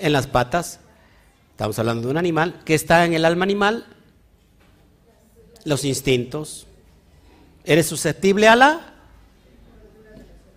[0.00, 0.80] En las patas.
[1.52, 2.60] Estamos hablando de un animal.
[2.64, 3.86] ¿Qué está en el alma animal?
[5.64, 6.66] Los instintos.
[7.64, 8.94] ¿Eres susceptible a la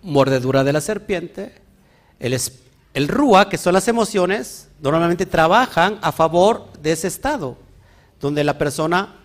[0.02, 1.54] mordedura de la serpiente?
[2.20, 2.34] El,
[2.94, 7.56] el rúa, que son las emociones, normalmente trabajan a favor de ese estado,
[8.20, 9.16] donde la persona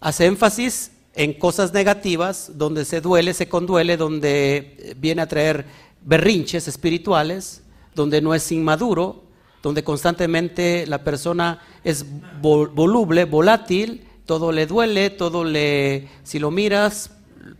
[0.00, 5.64] hace énfasis en cosas negativas, donde se duele, se conduele, donde viene a traer
[6.02, 7.62] berrinches espirituales,
[7.94, 9.22] donde no es inmaduro,
[9.62, 12.04] donde constantemente la persona es
[12.42, 17.10] voluble, volátil, todo le duele, todo le, si lo miras,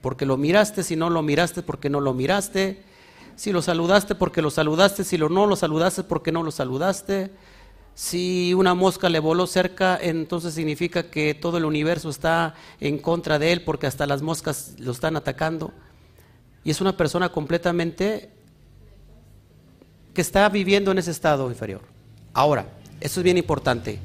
[0.01, 2.83] porque lo miraste, si no lo miraste, porque no lo miraste,
[3.37, 7.31] si lo saludaste porque lo saludaste, si lo no lo saludaste porque no lo saludaste.
[7.95, 13.39] Si una mosca le voló cerca, entonces significa que todo el universo está en contra
[13.39, 15.73] de él porque hasta las moscas lo están atacando.
[16.65, 18.31] Y es una persona completamente
[20.13, 21.83] que está viviendo en ese estado inferior.
[22.33, 22.67] Ahora,
[23.01, 23.99] eso es bien importante.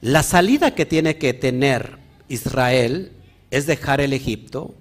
[0.00, 3.12] La salida que tiene que tener Israel
[3.50, 4.74] es dejar el Egipto.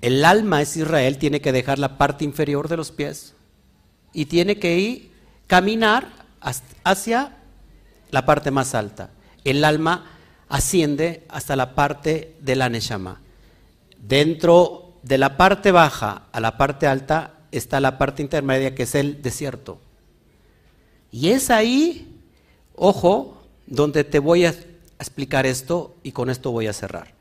[0.00, 3.34] El alma es Israel, tiene que dejar la parte inferior de los pies
[4.12, 5.10] y tiene que ir
[5.46, 6.08] caminar
[6.84, 7.36] hacia
[8.10, 9.10] la parte más alta.
[9.44, 10.10] El alma
[10.48, 13.20] asciende hasta la parte de la Neshama.
[13.98, 18.94] Dentro de la parte baja a la parte alta está la parte intermedia que es
[18.94, 19.80] el desierto.
[21.12, 22.20] Y es ahí,
[22.74, 24.54] ojo, donde te voy a
[24.98, 27.14] explicar esto y con esto voy a cerrar.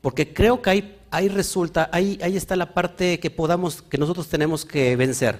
[0.00, 4.28] Porque creo que ahí, ahí resulta, ahí, ahí está la parte que podamos, que nosotros
[4.28, 5.38] tenemos que vencer.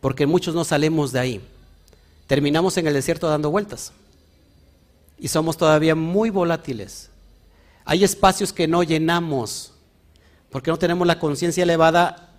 [0.00, 1.40] Porque muchos no salimos de ahí.
[2.26, 3.92] Terminamos en el desierto dando vueltas.
[5.18, 7.10] Y somos todavía muy volátiles.
[7.84, 9.72] Hay espacios que no llenamos
[10.50, 12.30] porque no tenemos la conciencia elevada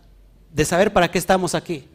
[0.53, 1.87] de saber para qué estamos aquí.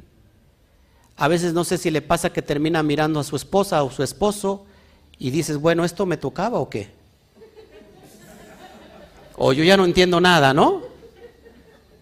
[1.16, 4.03] A veces no sé si le pasa que termina mirando a su esposa o su
[4.03, 4.66] esposo
[5.16, 6.98] y dices, bueno, ¿esto me tocaba o qué?
[9.39, 10.82] O yo ya no entiendo nada, ¿no?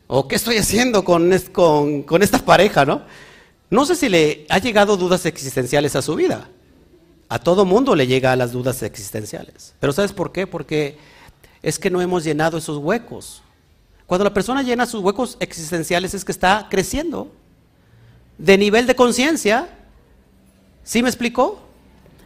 [0.07, 1.30] ¿O qué estoy haciendo con,
[2.07, 3.03] con, esta pareja, no?
[3.68, 6.49] No sé si le ha llegado dudas existenciales a su vida.
[7.28, 9.74] A todo mundo le llega las dudas existenciales.
[9.80, 10.47] Pero ¿sabes por qué?
[10.47, 10.97] Porque
[11.62, 13.43] es que no hemos llenado esos huecos.
[14.07, 17.30] Cuando la persona llena sus huecos existenciales es que está creciendo
[18.39, 19.68] de nivel de conciencia.
[20.84, 21.61] ¿Sí me explicó?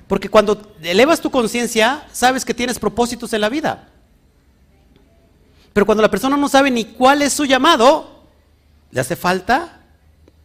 [0.07, 3.89] Porque cuando elevas tu conciencia, sabes que tienes propósitos en la vida.
[5.73, 8.25] Pero cuando la persona no sabe ni cuál es su llamado,
[8.91, 9.81] le hace falta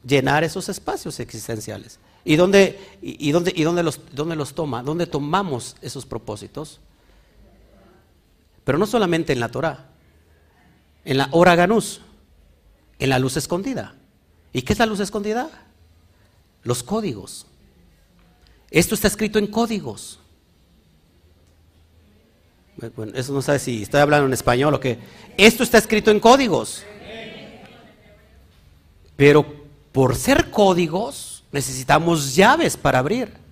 [0.05, 1.99] llenar esos espacios existenciales.
[2.23, 4.83] ¿Y dónde, y, dónde, y dónde, los, dónde los toma?
[4.83, 6.79] ¿Dónde tomamos esos propósitos?
[8.63, 9.89] Pero no solamente en la Torah
[11.05, 12.01] en la hora ganús,
[12.99, 13.95] en la luz escondida.
[14.51, 15.49] ¿Y qué es la luz escondida?
[16.63, 17.45] Los códigos.
[18.71, 20.19] Esto está escrito en códigos.
[23.13, 24.99] Eso no sabe si estoy hablando en español o qué.
[25.37, 26.83] Esto está escrito en códigos.
[29.15, 29.45] Pero
[29.91, 33.45] por ser códigos necesitamos llaves para abrir.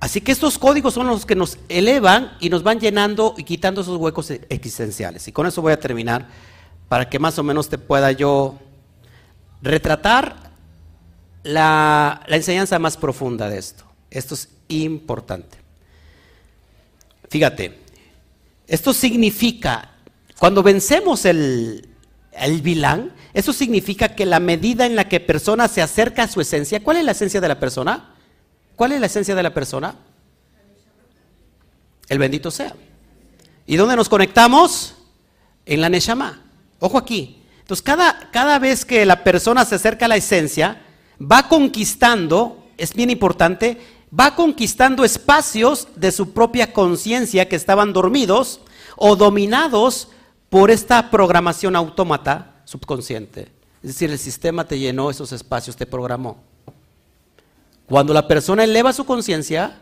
[0.00, 3.82] Así que estos códigos son los que nos elevan y nos van llenando y quitando
[3.82, 5.28] esos huecos e-, existenciales.
[5.28, 6.26] Y con eso voy a terminar
[6.88, 8.58] para que más o menos te pueda yo
[9.62, 10.50] retratar
[11.44, 13.84] la, enseñanza más profunda de esto.
[14.10, 15.61] Esto es importante.
[17.32, 17.72] Fíjate,
[18.66, 19.92] esto significa,
[20.38, 21.88] cuando vencemos el,
[22.32, 26.42] el vilán, eso significa que la medida en la que persona se acerca a su
[26.42, 28.10] esencia, ¿cuál es la esencia de la persona?
[28.76, 29.94] ¿Cuál es la esencia de la persona?
[32.10, 32.74] El bendito sea.
[33.66, 34.96] ¿Y dónde nos conectamos?
[35.64, 36.42] En la Neshama.
[36.80, 37.42] Ojo aquí.
[37.60, 40.82] Entonces, cada, cada vez que la persona se acerca a la esencia,
[41.18, 43.80] va conquistando, es bien importante,
[44.18, 48.60] va conquistando espacios de su propia conciencia que estaban dormidos
[48.96, 50.08] o dominados
[50.50, 53.48] por esta programación autómata subconsciente.
[53.82, 56.38] Es decir, el sistema te llenó esos espacios, te programó.
[57.86, 59.80] Cuando la persona eleva su conciencia,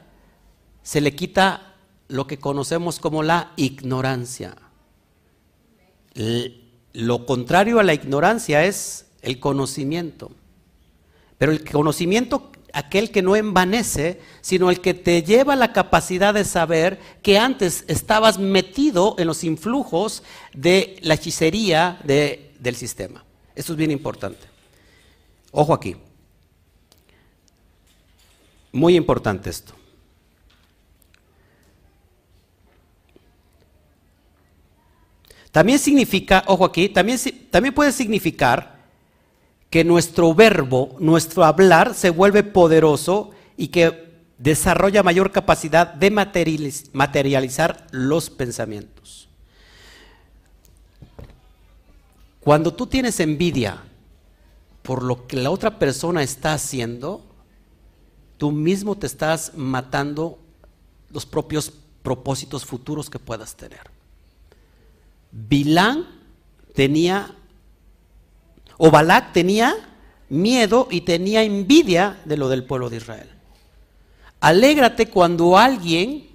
[0.82, 1.74] se le quita
[2.08, 4.56] lo que conocemos como la ignorancia.
[6.92, 10.30] Lo contrario a la ignorancia es el conocimiento.
[11.38, 16.44] Pero el conocimiento, aquel que no envanece, sino el que te lleva la capacidad de
[16.44, 20.22] saber que antes estabas metido en los influjos
[20.54, 23.24] de la hechicería del sistema.
[23.54, 24.46] Eso es bien importante.
[25.50, 25.96] Ojo aquí.
[28.72, 29.74] Muy importante esto.
[35.50, 37.18] También significa, ojo aquí, también,
[37.50, 38.79] también puede significar
[39.70, 47.86] que nuestro verbo, nuestro hablar se vuelve poderoso y que desarrolla mayor capacidad de materializar
[47.92, 49.28] los pensamientos.
[52.40, 53.82] Cuando tú tienes envidia
[54.82, 57.22] por lo que la otra persona está haciendo,
[58.38, 60.38] tú mismo te estás matando
[61.10, 63.90] los propios propósitos futuros que puedas tener.
[65.30, 66.06] Bilán
[66.74, 67.36] tenía,
[68.82, 69.76] o Balak tenía
[70.30, 73.28] miedo y tenía envidia de lo del pueblo de Israel.
[74.40, 76.30] Alégrate cuando alguien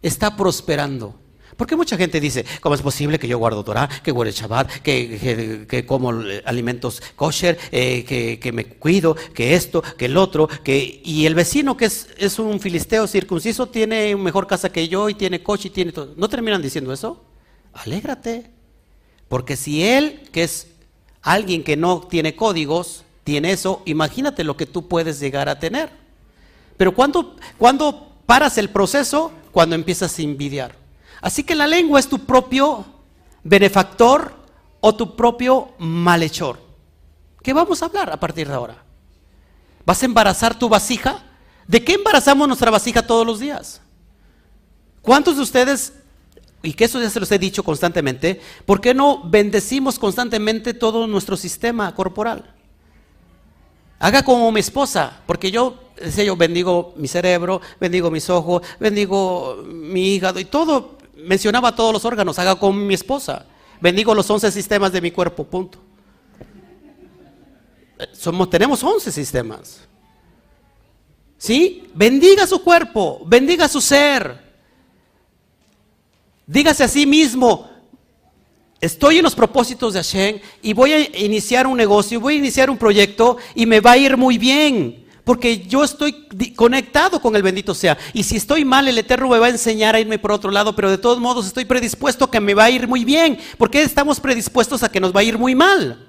[0.00, 1.20] está prosperando,
[1.56, 5.66] Porque mucha gente dice, ¿cómo es posible que yo guardo Torah, que guarde Shabbat, que,
[5.68, 6.12] que, como
[6.44, 11.76] alimentos kosher, eh, que, me cuido, que esto, que el otro, que y el vecino
[11.76, 15.70] que es, es un filisteo circunciso tiene mejor casa que yo y tiene coche y
[15.72, 16.14] tiene todo.
[16.16, 17.24] ¿No terminan diciendo eso?
[17.72, 18.50] Alégrate.
[19.28, 20.73] Porque si él, que es
[21.24, 25.90] alguien que no tiene códigos, tiene eso, imagínate lo que tú puedes llegar a tener.
[26.76, 30.76] Pero cuando, cuando paras el proceso, cuando empiezas a envidiar.
[31.22, 32.84] Así que la lengua es tu propio
[33.42, 34.34] benefactor
[34.80, 36.60] o tu propio malhechor.
[37.42, 38.82] ¿Qué vamos a hablar a partir de ahora?
[39.86, 41.22] ¿Vas a embarazar tu vasija?
[41.66, 43.80] ¿De qué embarazamos nuestra vasija todos los días?
[45.00, 45.94] ¿Cuántos de ustedes,
[46.64, 51.06] y que eso ya se los he dicho constantemente, ¿por qué no bendecimos constantemente todo
[51.06, 52.54] nuestro sistema corporal?
[53.98, 59.62] Haga como mi esposa, porque yo, decía yo, bendigo mi cerebro, bendigo mis ojos, bendigo
[59.66, 63.46] mi hígado y todo mencionaba todos los órganos, haga con mi esposa.
[63.80, 65.78] Bendigo los 11 sistemas de mi cuerpo, punto.
[68.12, 69.80] Somos, tenemos 11 sistemas.
[71.36, 71.90] ¿Sí?
[71.94, 74.43] Bendiga su cuerpo, bendiga su ser.
[76.46, 77.70] Dígase a sí mismo,
[78.80, 82.68] estoy en los propósitos de Hashem y voy a iniciar un negocio, voy a iniciar
[82.68, 87.42] un proyecto y me va a ir muy bien porque yo estoy conectado con el
[87.42, 87.96] bendito sea.
[88.12, 90.76] Y si estoy mal, el Eterno me va a enseñar a irme por otro lado,
[90.76, 93.38] pero de todos modos estoy predispuesto a que me va a ir muy bien.
[93.56, 96.06] porque estamos predispuestos a que nos va a ir muy mal?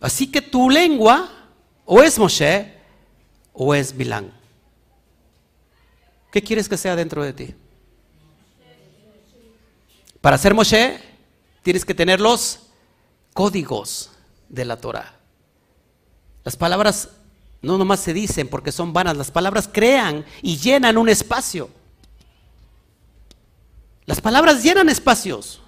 [0.00, 1.28] Así que tu lengua
[1.84, 2.74] o es Moshe
[3.52, 4.32] o es Bilán.
[6.32, 7.54] ¿Qué quieres que sea dentro de ti?
[10.20, 11.00] Para ser Moshe
[11.62, 12.60] tienes que tener los
[13.32, 14.10] códigos
[14.48, 15.14] de la Torah.
[16.44, 17.10] Las palabras
[17.62, 21.70] no nomás se dicen porque son vanas, las palabras crean y llenan un espacio.
[24.06, 25.60] Las palabras llenan espacios.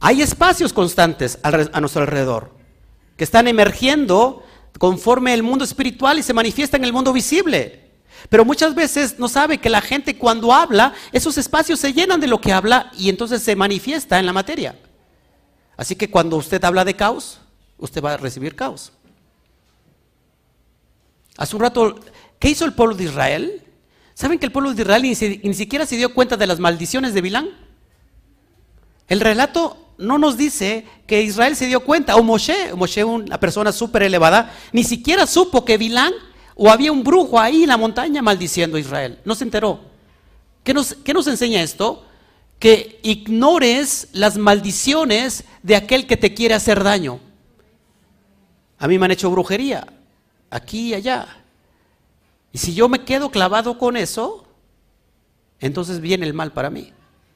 [0.00, 2.52] Hay espacios constantes a nuestro alrededor
[3.16, 4.42] que están emergiendo
[4.78, 7.89] conforme el mundo espiritual y se manifiesta en el mundo visible.
[8.28, 12.26] Pero muchas veces no sabe que la gente cuando habla, esos espacios se llenan de
[12.26, 14.76] lo que habla y entonces se manifiesta en la materia.
[15.76, 17.40] Así que cuando usted habla de caos,
[17.78, 18.92] usted va a recibir caos.
[21.36, 21.98] Hace un rato,
[22.38, 23.62] ¿qué hizo el pueblo de Israel?
[24.14, 27.22] ¿Saben que el pueblo de Israel ni, siquiera se dio cuenta de las maldiciones de
[27.22, 27.48] Bilán?
[29.08, 33.72] El relato no nos dice que Israel se dio cuenta, o Moshe, Moshe una persona
[33.72, 36.12] súper elevada, ni siquiera supo que Bilán
[36.62, 39.18] o había un brujo ahí en la montaña maldiciendo a Israel.
[39.24, 39.80] No se enteró.
[40.62, 42.04] ¿Qué nos, qué nos enseña esto?
[42.58, 47.18] Que ignores las maldiciones de aquel que te quiere hacer daño.
[48.78, 49.86] A mí me han hecho brujería
[50.50, 51.28] aquí y allá.
[52.52, 54.44] Y si yo me quedo clavado con eso,
[55.60, 56.92] entonces viene el mal para mí.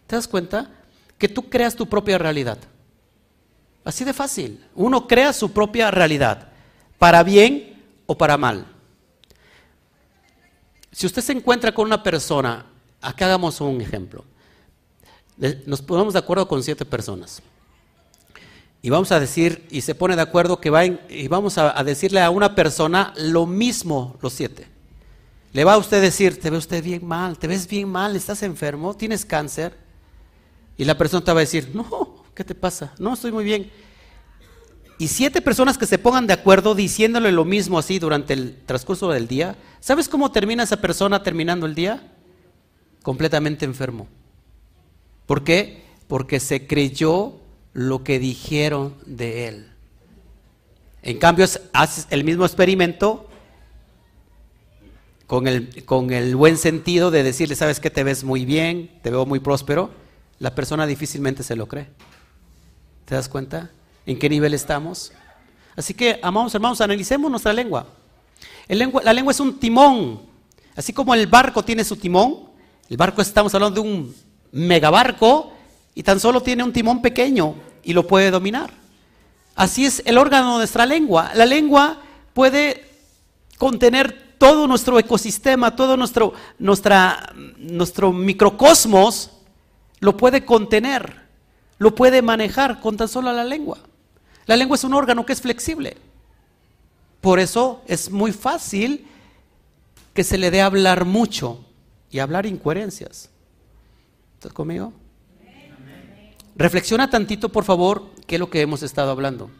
[0.06, 0.70] ¿Te das cuenta?
[1.16, 2.58] Que tú creas tu propia realidad.
[3.86, 4.62] Así de fácil.
[4.74, 6.48] Uno crea su propia realidad,
[6.98, 8.73] para bien o para mal.
[10.94, 12.66] Si usted se encuentra con una persona,
[13.00, 14.24] acá hagamos un ejemplo.
[15.66, 17.42] Nos ponemos de acuerdo con siete personas
[18.80, 22.20] y vamos a decir, y se pone de acuerdo que va y vamos a, decirle
[22.20, 24.68] a una persona lo mismo los siete.
[25.52, 28.42] Le va a usted decir, te ve usted bien mal, te ves bien mal, estás
[28.42, 29.76] enfermo, tienes cáncer.
[30.76, 32.92] Y la persona te va a decir, no, ¿qué te pasa?
[32.98, 33.72] No, estoy muy bien.
[35.04, 39.10] Y siete personas que se pongan de acuerdo diciéndole lo mismo así durante el transcurso
[39.10, 42.10] del día, ¿sabes cómo termina esa persona terminando el día?
[43.02, 44.08] Completamente enfermo.
[45.26, 45.84] ¿Por qué?
[46.08, 47.34] Porque se creyó
[47.74, 49.72] lo que dijeron de él.
[51.02, 51.44] En cambio,
[51.74, 53.28] haces el mismo experimento
[55.26, 59.10] con el, con el buen sentido de decirle, sabes que te ves muy bien, te
[59.10, 59.90] veo muy próspero,
[60.38, 61.88] la persona difícilmente se lo cree.
[63.04, 63.70] ¿Te das cuenta?
[64.06, 65.12] ¿En qué nivel estamos?
[65.76, 67.86] Así que, amados hermanos, analicemos nuestra lengua.
[68.68, 70.20] La lengua es un timón.
[70.76, 72.50] Así como el barco tiene su timón,
[72.88, 74.14] el barco estamos hablando de un
[74.52, 75.52] megabarco,
[75.94, 78.70] y tan solo tiene un timón pequeño y lo puede dominar.
[79.54, 81.30] Así es el órgano de nuestra lengua.
[81.34, 82.02] La lengua
[82.32, 82.84] puede
[83.58, 89.30] contener todo nuestro ecosistema, todo nuestro, nuestro microcosmos,
[90.00, 91.22] lo puede contener,
[91.78, 93.78] lo puede manejar con tan solo la lengua.
[94.46, 95.96] La lengua es un órgano que es flexible.
[97.20, 99.06] Por eso es muy fácil
[100.12, 101.64] que se le dé hablar mucho
[102.10, 103.30] y hablar incoherencias.
[104.34, 104.92] ¿Estás conmigo?
[106.56, 109.50] Reflexiona tantito, por favor, qué es lo que hemos estado hablando.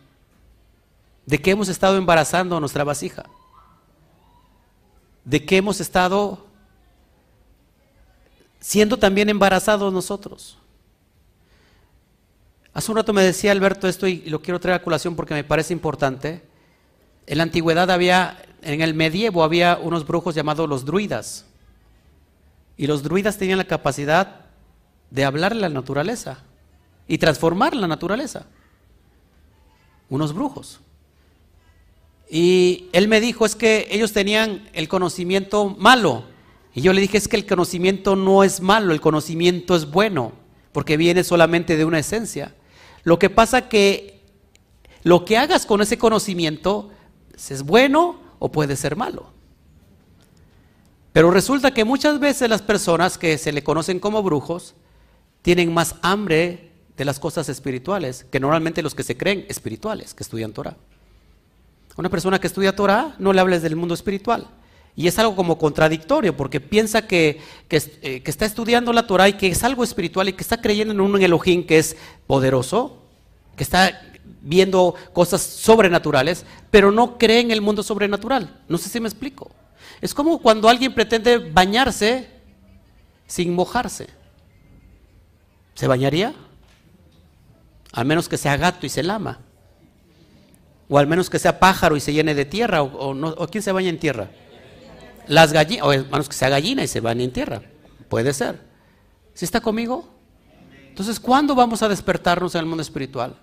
[1.27, 3.25] ¿De qué hemos estado embarazando a nuestra vasija?
[5.25, 6.45] ¿De qué hemos estado
[8.65, 10.57] siendo también embarazados nosotros.
[12.75, 15.45] Hace un rato me decía Alberto esto y lo quiero traer a colación porque me
[15.45, 16.43] parece importante.
[17.27, 21.47] En la antigüedad había, en el medievo había unos brujos llamados los druidas.
[22.77, 24.41] Y los druidas tenían la capacidad
[25.11, 26.43] de hablar la naturaleza
[27.07, 28.47] y transformar la naturaleza.
[30.09, 30.81] Unos brujos.
[32.29, 36.25] Y él me dijo, es que ellos tenían el conocimiento malo.
[36.75, 40.33] Y yo le dije, es que el conocimiento no es malo, el conocimiento es bueno,
[40.73, 42.53] porque viene solamente de una esencia.
[43.05, 44.23] Lo que pasa que
[45.03, 46.91] lo que hagas con ese conocimiento
[47.37, 49.27] es bueno o puede ser malo.
[51.13, 54.75] Pero resulta que muchas veces las personas que se le conocen como brujos
[55.43, 60.23] tienen más hambre de las cosas espirituales que normalmente los que se creen espirituales, que
[60.23, 60.77] estudian Torah.
[61.97, 64.49] Una persona que estudia Torah no le hables del mundo espiritual.
[64.97, 69.33] Y es algo como contradictorio, porque piensa que, eh, que, está estudiando la Torah y
[69.33, 73.03] que es algo espiritual y que está creyendo en un Elohim que es poderoso,
[73.57, 74.01] que está
[74.41, 78.61] viendo cosas sobrenaturales, pero no cree en el mundo sobrenatural.
[78.69, 79.51] No sé si me explico.
[80.01, 82.29] Es como cuando alguien pretende bañarse
[83.27, 84.09] sin mojarse.
[85.75, 86.35] ¿Se bañaría?
[87.93, 89.41] Al menos que sea gato y se lama.
[90.89, 92.83] O al menos que sea pájaro y se llene de tierra.
[92.83, 94.31] ¿O, no, o quién se baña en tierra?
[95.27, 97.63] Las gallinas, o hermanos que sea gallina y se van en tierra.
[98.09, 98.61] Puede ser.
[99.35, 100.09] ¿Sí está conmigo?
[100.89, 103.37] Entonces, ¿cuándo vamos a despertarnos en el mundo espiritual?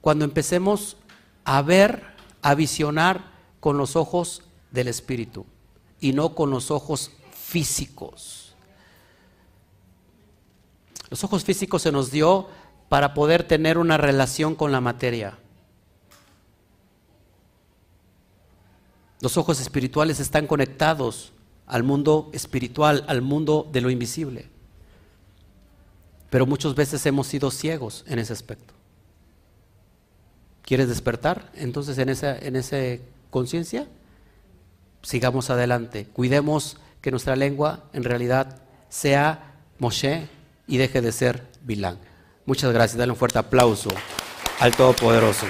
[0.00, 0.96] Cuando empecemos
[1.44, 2.04] a ver,
[2.40, 5.46] a visionar con los ojos del espíritu
[6.00, 8.54] y no con los ojos físicos.
[11.10, 12.48] Los ojos físicos se nos dio
[12.88, 15.38] para poder tener una relación con la materia.
[19.22, 21.32] Los ojos espirituales están conectados
[21.68, 24.48] al mundo espiritual, al mundo de lo invisible.
[26.28, 28.74] Pero muchas veces hemos sido ciegos en ese aspecto.
[30.62, 31.52] ¿Quieres despertar?
[31.54, 32.78] Entonces en esa, en esa
[33.30, 33.86] conciencia,
[35.02, 36.06] sigamos adelante.
[36.12, 40.26] Cuidemos que nuestra lengua en realidad sea Moshe
[40.66, 41.96] y deje de ser Bilán.
[42.44, 42.98] Muchas gracias.
[42.98, 43.90] Dale un fuerte aplauso
[44.58, 45.46] al Todopoderoso.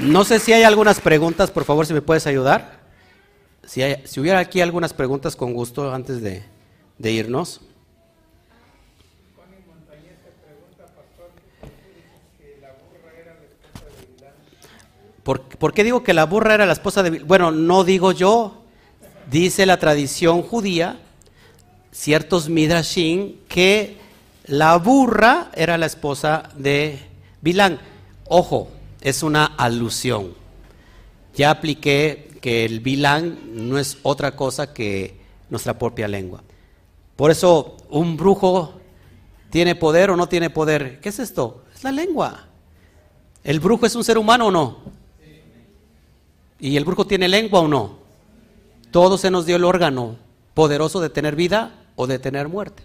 [0.00, 2.78] No sé si hay algunas preguntas, por favor, si me puedes ayudar.
[3.66, 3.82] Si,
[4.20, 6.44] hubiera aquí algunas preguntas, con gusto, antes de,
[7.10, 7.60] irnos.
[15.24, 18.62] ¿Por, ¿Por, qué digo que la burra era la esposa de Bueno, no digo yo,
[19.28, 21.00] dice la tradición judía,
[21.90, 23.98] ciertos midrashim, que
[24.46, 27.00] la burra era la esposa de
[27.42, 27.80] Bilán.
[28.26, 28.70] Ojo,
[29.00, 30.34] es una alusión.
[31.34, 33.38] Ya apliqué que el bilán
[33.68, 35.20] no es otra cosa que
[35.50, 36.42] nuestra propia lengua.
[37.16, 38.74] Por eso, un brujo
[39.50, 41.00] tiene poder o no tiene poder.
[41.00, 41.64] ¿Qué es esto?
[41.74, 42.46] Es la lengua.
[43.44, 44.78] ¿El brujo es un ser humano o no?
[46.60, 47.98] ¿Y el brujo tiene lengua o no?
[48.90, 50.16] Todo se nos dio el órgano
[50.54, 52.82] poderoso de tener vida o de tener muerte.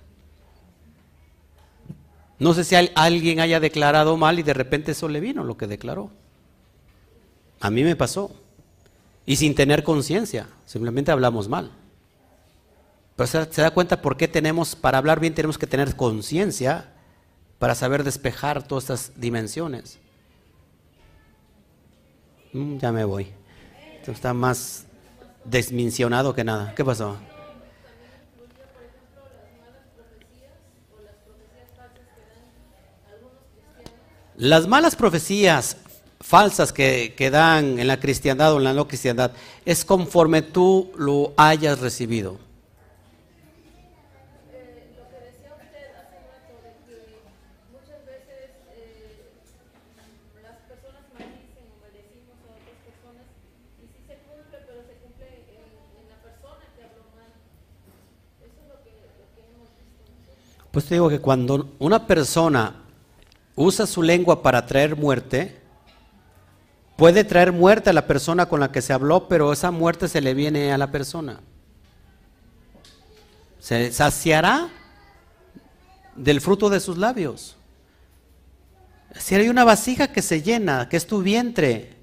[2.43, 5.65] No sé si alguien haya declarado mal y de repente eso le vino lo que
[5.65, 6.11] declaró.
[7.61, 8.35] A mí me pasó.
[9.25, 11.71] Y sin tener conciencia, simplemente hablamos mal.
[13.15, 16.91] Pero se, da cuenta por qué tenemos, para hablar bien tenemos que tener conciencia
[17.59, 19.99] para saber despejar todas estas dimensiones.
[22.51, 23.27] Mm, ya me voy.
[24.01, 24.85] Esto está más
[25.45, 26.75] desmencionado que nada.
[26.75, 27.15] ¿Qué pasó?
[34.37, 35.77] Las malas profecías
[36.19, 39.31] falsas que, dan en la cristiandad o en la no cristiandad
[39.65, 42.37] es conforme tú lo hayas recibido.
[60.71, 62.82] Pues te digo que cuando una persona
[63.55, 65.61] usa su lengua para traer muerte,
[66.95, 70.21] puede traer muerte a la persona con la que se habló, pero esa muerte se
[70.21, 71.41] le viene a la persona.
[73.59, 74.69] Se saciará
[76.15, 77.55] del fruto de sus labios.
[79.17, 81.95] Si hay una vasija que se llena, que es tu vientre,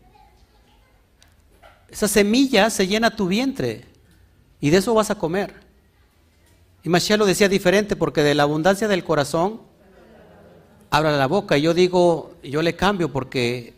[1.88, 3.84] esa semilla se llena tu vientre
[4.60, 5.54] y de eso vas a comer.
[6.82, 9.69] Y Mashiach lo decía diferente porque de la abundancia del corazón
[10.90, 11.56] abra la boca.
[11.56, 13.74] Yo digo, yo le cambio porque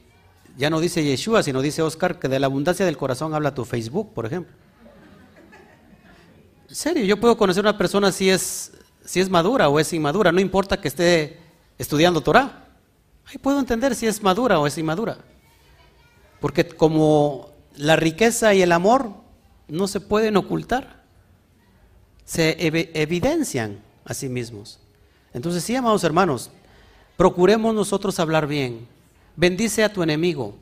[0.56, 3.64] ya no dice Yeshua, sino dice Oscar que de la abundancia del corazón habla tu
[3.64, 4.54] Facebook, por ejemplo.
[6.68, 8.72] En serio, yo puedo conocer a una persona si es,
[9.04, 11.38] si es madura o es inmadura, no importa que esté
[11.78, 12.66] estudiando Torah.
[13.26, 15.18] Ahí puedo entender si es madura o es inmadura.
[16.40, 19.12] Porque como la riqueza y el amor
[19.68, 21.02] no se pueden ocultar,
[22.24, 24.80] se evidencian a sí mismos.
[25.34, 26.50] Entonces, sí, amados hermanos,
[27.16, 28.86] procuremos nosotros hablar bien.
[29.36, 30.54] Bendice a tu enemigo,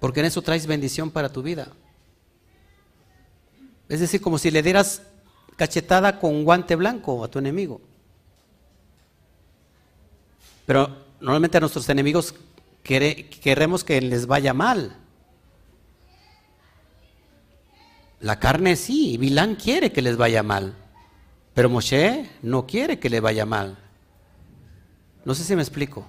[0.00, 1.68] porque en eso traes bendición para tu vida.
[3.88, 5.02] Es decir, como si le dieras
[5.56, 7.80] cachetada con guante blanco a tu enemigo.
[10.64, 12.34] Pero normalmente a nuestros enemigos
[12.82, 14.96] queremos que les vaya mal.
[18.20, 20.74] La carne sí, Bilán quiere que les vaya mal,
[21.54, 23.81] pero Moshe no quiere que le vaya mal.
[25.24, 26.04] No sé si me explico.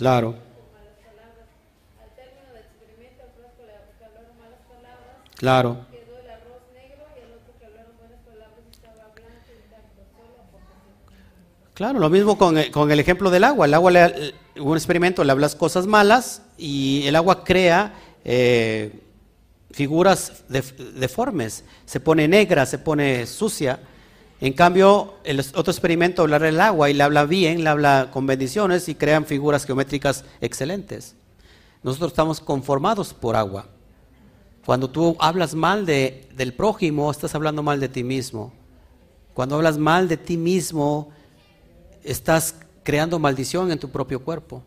[0.00, 0.49] Claro.
[5.40, 5.86] Claro.
[11.72, 13.64] Claro, lo mismo con, con, el ejemplo del agua.
[13.64, 19.00] El agua, le, un experimento, le hablas cosas malas y el agua crea eh,
[19.70, 21.64] figuras deformes.
[21.86, 23.80] Se pone negra, se pone sucia.
[24.42, 28.26] En cambio, el otro experimento, hablar el agua y le habla bien, le habla con
[28.26, 31.14] bendiciones y crean figuras geométricas excelentes.
[31.82, 33.79] Nosotros estamos conformados por agua.
[34.70, 38.52] Cuando tú hablas mal de, del prójimo, estás hablando mal de ti mismo.
[39.34, 41.10] Cuando hablas mal de ti mismo,
[42.04, 42.54] estás
[42.84, 44.62] creando maldición en tu propio cuerpo.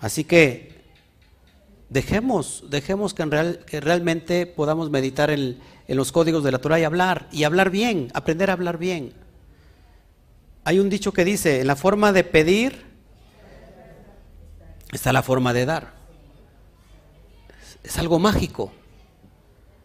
[0.00, 0.84] Así que
[1.88, 6.78] dejemos, dejemos que, real, que realmente podamos meditar en en los códigos de la Torah
[6.78, 9.14] y hablar, y hablar bien, aprender a hablar bien.
[10.64, 12.84] Hay un dicho que dice, en la forma de pedir
[14.92, 15.93] está la forma de dar.
[17.84, 18.72] Es algo mágico.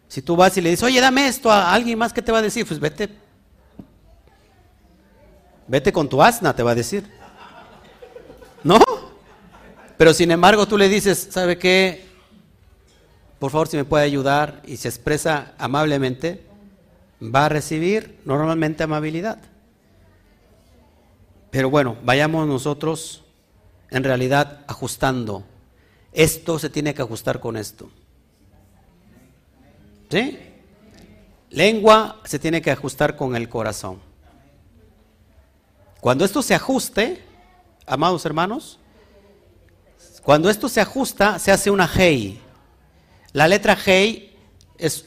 [0.08, 2.38] Si tú vas y le dices, oye, dame esto a alguien más, ¿qué te va
[2.38, 2.66] a decir?
[2.66, 3.08] Pues vete.
[5.68, 7.08] Vete con tu asna, te va a decir.
[8.64, 8.80] ¿No?
[9.96, 12.10] Pero sin embargo tú le dices, ¿sabe qué?
[13.40, 16.44] por favor si me puede ayudar y se expresa amablemente,
[17.22, 19.38] va a recibir normalmente amabilidad.
[21.50, 23.24] Pero bueno, vayamos nosotros
[23.88, 25.42] en realidad ajustando.
[26.12, 27.90] Esto se tiene que ajustar con esto.
[30.10, 30.38] ¿Sí?
[31.50, 34.00] Lengua se tiene que ajustar con el corazón.
[36.00, 37.22] Cuando esto se ajuste,
[37.86, 38.78] amados hermanos,
[40.22, 42.40] cuando esto se ajusta, se hace una hey.
[43.32, 44.30] La letra G
[44.78, 45.04] es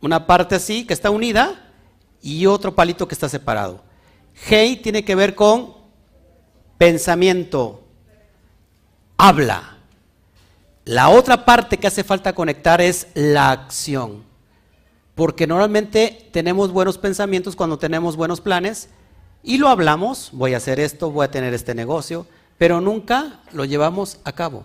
[0.00, 1.72] una parte así que está unida
[2.20, 3.82] y otro palito que está separado.
[4.48, 5.74] G tiene que ver con
[6.78, 7.83] pensamiento,
[9.16, 9.78] habla.
[10.84, 14.22] La otra parte que hace falta conectar es la acción.
[15.14, 18.88] Porque normalmente tenemos buenos pensamientos cuando tenemos buenos planes
[19.42, 22.26] y lo hablamos, voy a hacer esto, voy a tener este negocio,
[22.58, 24.64] pero nunca lo llevamos a cabo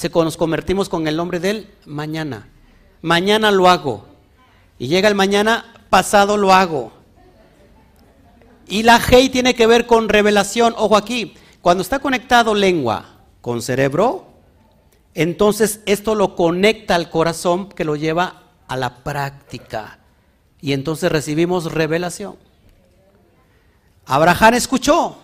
[0.00, 2.48] se, nos convertimos con el nombre del mañana.
[3.02, 4.06] Mañana lo hago.
[4.78, 6.90] Y llega el mañana, pasado lo hago.
[8.66, 10.74] Y la G tiene que ver con revelación.
[10.78, 14.26] Ojo aquí, cuando está conectado lengua con cerebro,
[15.14, 19.98] entonces esto lo conecta al corazón que lo lleva a la práctica.
[20.60, 22.36] Y entonces recibimos revelación.
[24.06, 25.16] Abraham escuchó,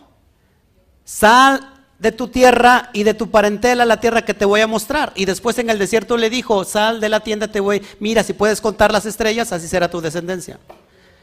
[1.04, 5.12] sal de tu tierra y de tu parentela la tierra que te voy a mostrar.
[5.14, 8.32] Y después en el desierto le dijo, sal de la tienda, te voy, mira, si
[8.32, 10.58] puedes contar las estrellas, así será tu descendencia.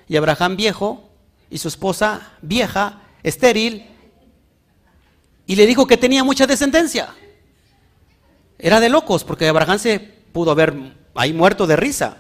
[0.08, 1.10] Y Abraham viejo
[1.50, 3.88] y su esposa vieja, estéril,
[5.46, 7.10] y le dijo que tenía mucha descendencia.
[8.58, 10.74] Era de locos, porque Abraham se pudo haber
[11.16, 12.18] ahí muerto de risa.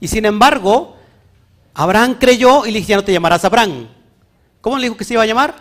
[0.00, 0.96] Y sin embargo,
[1.74, 3.88] Abraham creyó y le dijo, ya no te llamarás Abraham.
[4.60, 5.54] ¿Cómo le dijo que se iba a llamar?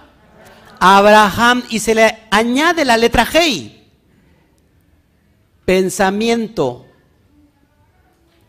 [0.79, 3.71] Abraham y se le añade la letra G.
[5.65, 6.85] Pensamiento,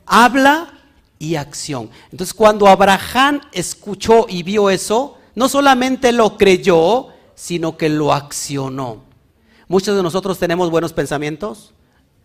[0.07, 0.75] habla
[1.19, 1.91] y acción.
[2.11, 9.05] Entonces cuando Abraham escuchó y vio eso, no solamente lo creyó, sino que lo accionó.
[9.69, 11.73] Muchos de nosotros tenemos buenos pensamientos,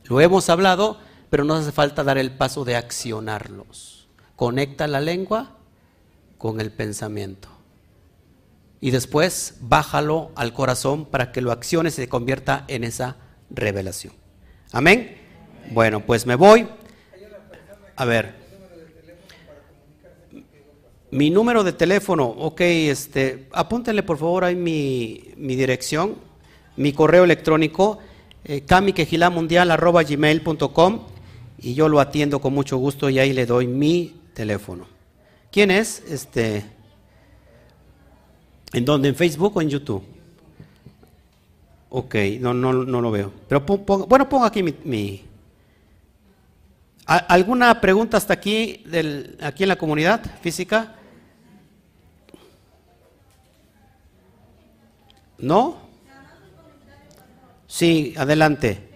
[0.05, 0.99] lo hemos hablado,
[1.29, 4.07] pero no hace falta dar el paso de accionarlos.
[4.35, 5.57] conecta la lengua
[6.37, 7.49] con el pensamiento.
[8.79, 13.17] Y después bájalo al corazón para que lo accione y se convierta en esa
[13.49, 14.13] revelación.
[14.71, 15.17] Amén.
[15.71, 16.69] Bueno, pues me voy.
[17.97, 18.38] A ver.
[21.11, 26.15] Mi número de teléfono, ok, este, apúntenle por favor ahí mi, mi dirección,
[26.77, 27.97] mi correo electrónico,
[28.45, 28.63] eh,
[31.61, 34.85] y yo lo atiendo con mucho gusto y ahí le doy mi teléfono.
[35.51, 36.03] ¿Quién es?
[36.07, 36.63] Este,
[38.71, 39.09] ¿En dónde?
[39.09, 40.03] ¿En Facebook o en YouTube?
[41.89, 43.33] Ok, no, no, no lo veo.
[43.47, 45.23] Pero bueno, pongo aquí mi,
[47.05, 50.95] ¿Alguna pregunta hasta aquí, del, aquí en la comunidad física?
[55.39, 55.77] ¿No?
[57.67, 58.89] Sí, adelante.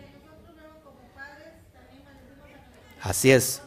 [3.02, 3.62] Así es.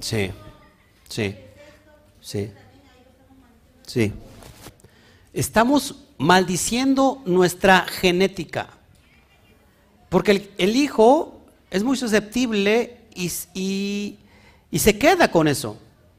[0.00, 0.30] Sí,
[1.08, 1.34] sí,
[2.20, 2.50] sí,
[3.84, 4.12] sí.
[5.32, 8.68] Estamos maldiciendo nuestra genética.
[10.08, 11.40] Porque el, hijo
[11.70, 15.78] es muy susceptible y, y, se queda con eso.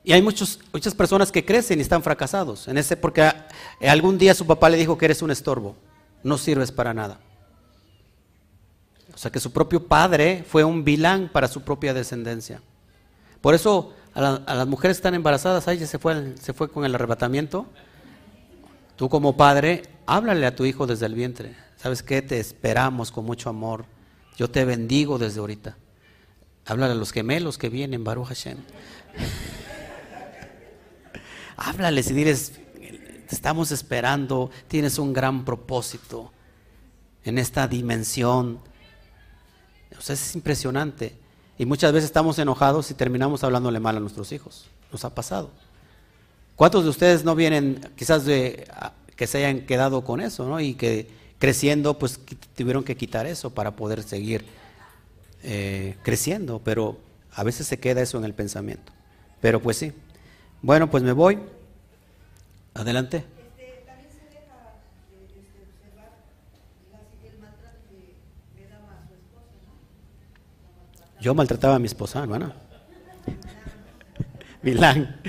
[0.09, 3.31] Y hay muchos, muchas personas que crecen y están fracasados en ese porque
[3.79, 5.75] algún día su papá le dijo que eres un estorbo,
[6.23, 7.19] no sirves para nada.
[9.13, 12.59] O sea que su propio padre fue un vilán para su propia descendencia.
[13.39, 17.67] Por eso a, las mujeres están embarazadas, ahí se fue, se fue con el arrebatamiento.
[18.95, 21.55] Tú como padre, háblale a tu hijo desde el vientre.
[21.77, 22.23] ¿Sabes qué?
[22.23, 23.85] Te esperamos con mucho amor.
[24.37, 25.77] Yo te bendigo desde ahorita.
[26.65, 28.57] Háblale a los gemelos que vienen, Baruch Hashem.
[31.61, 32.53] Háblales y diles,
[33.29, 36.31] estamos esperando, tienes un gran propósito
[37.25, 38.59] en esta dimensión.
[39.97, 41.17] O sea, es impresionante.
[41.57, 44.67] Y muchas veces estamos enojados y terminamos hablándole mal a nuestros hijos.
[44.89, 45.51] Nos ha pasado.
[46.55, 48.65] ¿Cuántos de ustedes no vienen quizás de
[49.17, 50.61] que se hayan quedado con eso, ¿no?
[50.61, 52.21] Y que creciendo, pues
[52.55, 54.45] tuvieron que quitar eso para poder seguir
[55.43, 56.97] eh, creciendo, pero
[57.33, 58.93] a veces se queda eso en el pensamiento.
[59.41, 59.91] Pero pues sí.
[60.61, 61.39] Bueno, pues me voy.
[62.73, 63.25] Adelante.
[71.21, 72.53] Yo maltrataba a mi esposa, hermana.
[74.61, 75.19] Milán.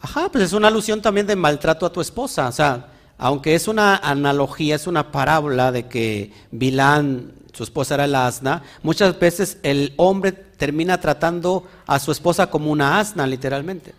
[0.00, 2.48] Ajá, pues es una alusión también de maltrato a tu esposa.
[2.48, 2.88] O sea,
[3.18, 8.62] aunque es una analogía, es una parábola de que Bilán, su esposa era el asna,
[8.82, 13.94] muchas veces el hombre termina tratando a su esposa como una asna, literalmente.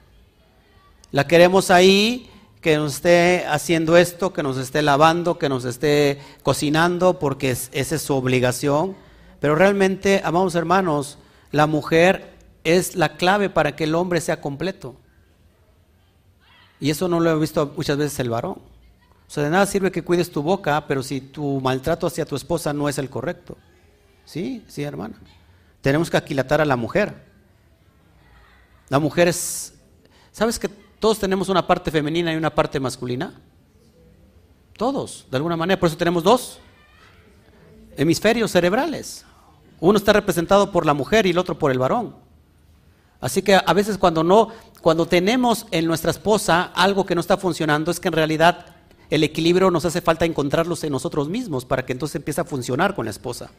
[1.12, 2.30] La queremos ahí,
[2.62, 7.96] que nos esté haciendo esto, que nos esté lavando, que nos esté cocinando, porque esa
[7.96, 8.96] es su obligación.
[9.40, 11.18] Pero realmente, amados hermanos,
[11.50, 14.96] la mujer es la clave para que el hombre sea completo.
[16.80, 18.60] Y eso no lo he visto muchas veces el varón.
[19.28, 22.36] O sea, de nada sirve que cuides tu boca, pero si tu maltrato hacia tu
[22.36, 23.58] esposa no es el correcto.
[24.26, 25.16] Sí, sí, hermana.
[25.82, 27.14] Tenemos que aquilatar a la mujer.
[28.90, 29.74] La mujer es...
[30.32, 33.34] ¿Sabes que todos tenemos una parte femenina y una parte masculina?
[34.78, 35.80] Todos, de alguna manera.
[35.80, 36.60] Por eso tenemos dos
[37.98, 39.26] hemisferios cerebrales.
[39.80, 42.16] Uno está representado por la mujer y el otro por el varón.
[43.20, 44.50] Así que a veces cuando no,
[44.82, 48.66] cuando tenemos en nuestra esposa algo que no está funcionando, es que en realidad
[49.10, 52.96] el equilibrio nos hace falta encontrarlos en nosotros mismos para que entonces empiece a funcionar
[52.96, 53.52] con la esposa.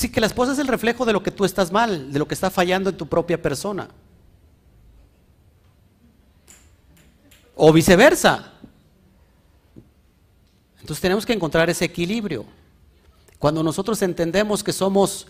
[0.00, 2.26] Así que la esposa es el reflejo de lo que tú estás mal, de lo
[2.26, 3.86] que está fallando en tu propia persona.
[7.54, 8.50] O viceversa.
[10.80, 12.46] Entonces tenemos que encontrar ese equilibrio.
[13.38, 15.26] Cuando nosotros entendemos que somos,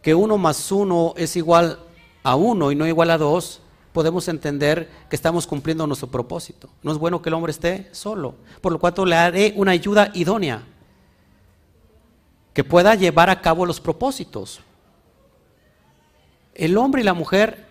[0.00, 1.80] que uno más uno es igual
[2.22, 3.60] a uno y no igual a dos,
[3.92, 6.68] podemos entender que estamos cumpliendo nuestro propósito.
[6.84, 10.12] No es bueno que el hombre esté solo, por lo cual le haré una ayuda
[10.14, 10.62] idónea
[12.52, 14.60] que pueda llevar a cabo los propósitos.
[16.54, 17.66] El hombre y la mujer,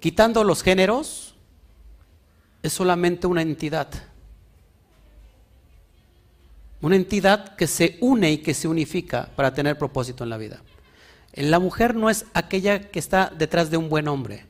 [0.00, 1.34] quitando los géneros,
[2.62, 3.88] es solamente una entidad.
[6.82, 10.62] Una entidad que se une y que se unifica para tener propósito en la vida.
[11.34, 14.46] La mujer no es aquella que está detrás de un buen hombre.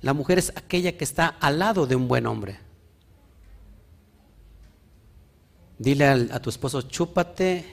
[0.00, 2.58] La mujer es aquella que está al lado de un buen hombre.
[5.78, 7.64] Dile a, tu esposo, chúpate,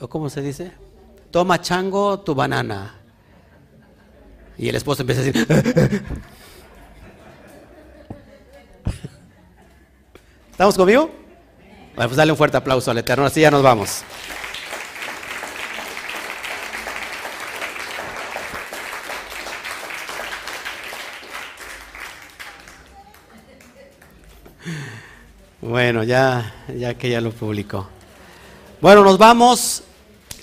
[0.00, 0.72] o ¿cómo se dice?
[1.30, 2.94] Toma chango tu banana.
[4.58, 5.46] Y el esposo empieza a decir,
[10.50, 11.10] ¿estamos conmigo?
[11.94, 14.02] Bueno, pues dale un fuerte aplauso al Eterno, así ya nos vamos.
[25.62, 27.88] Bueno, ya, ya que ya lo publicó.
[28.80, 29.82] Bueno, nos vamos.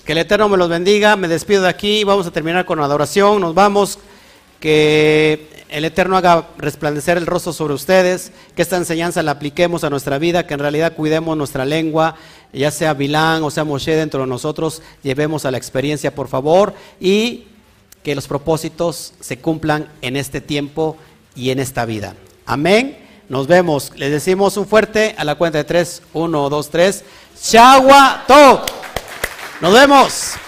[0.04, 1.16] Que el Eterno me los bendiga.
[1.16, 2.04] Me despido de aquí.
[2.04, 3.40] Vamos a terminar con adoración.
[3.40, 3.98] Nos vamos.
[4.60, 8.30] Que el Eterno haga resplandecer el rostro sobre ustedes.
[8.54, 10.46] Que esta enseñanza la apliquemos a nuestra vida.
[10.46, 12.16] Que en realidad cuidemos nuestra lengua.
[12.52, 14.82] Ya sea Bilán o sea Moshe dentro de nosotros.
[15.02, 16.74] Llevemos a la experiencia, por favor.
[17.00, 17.46] Y
[18.02, 20.98] que los propósitos se cumplan en este tiempo
[21.34, 22.14] y en esta vida.
[22.44, 22.98] Amén.
[23.30, 23.90] Nos vemos.
[23.96, 26.02] Les decimos un fuerte a la cuenta de tres.
[26.12, 27.02] Uno, dos, tres.
[27.42, 28.62] Chagua to.
[29.64, 30.43] Nos vemos.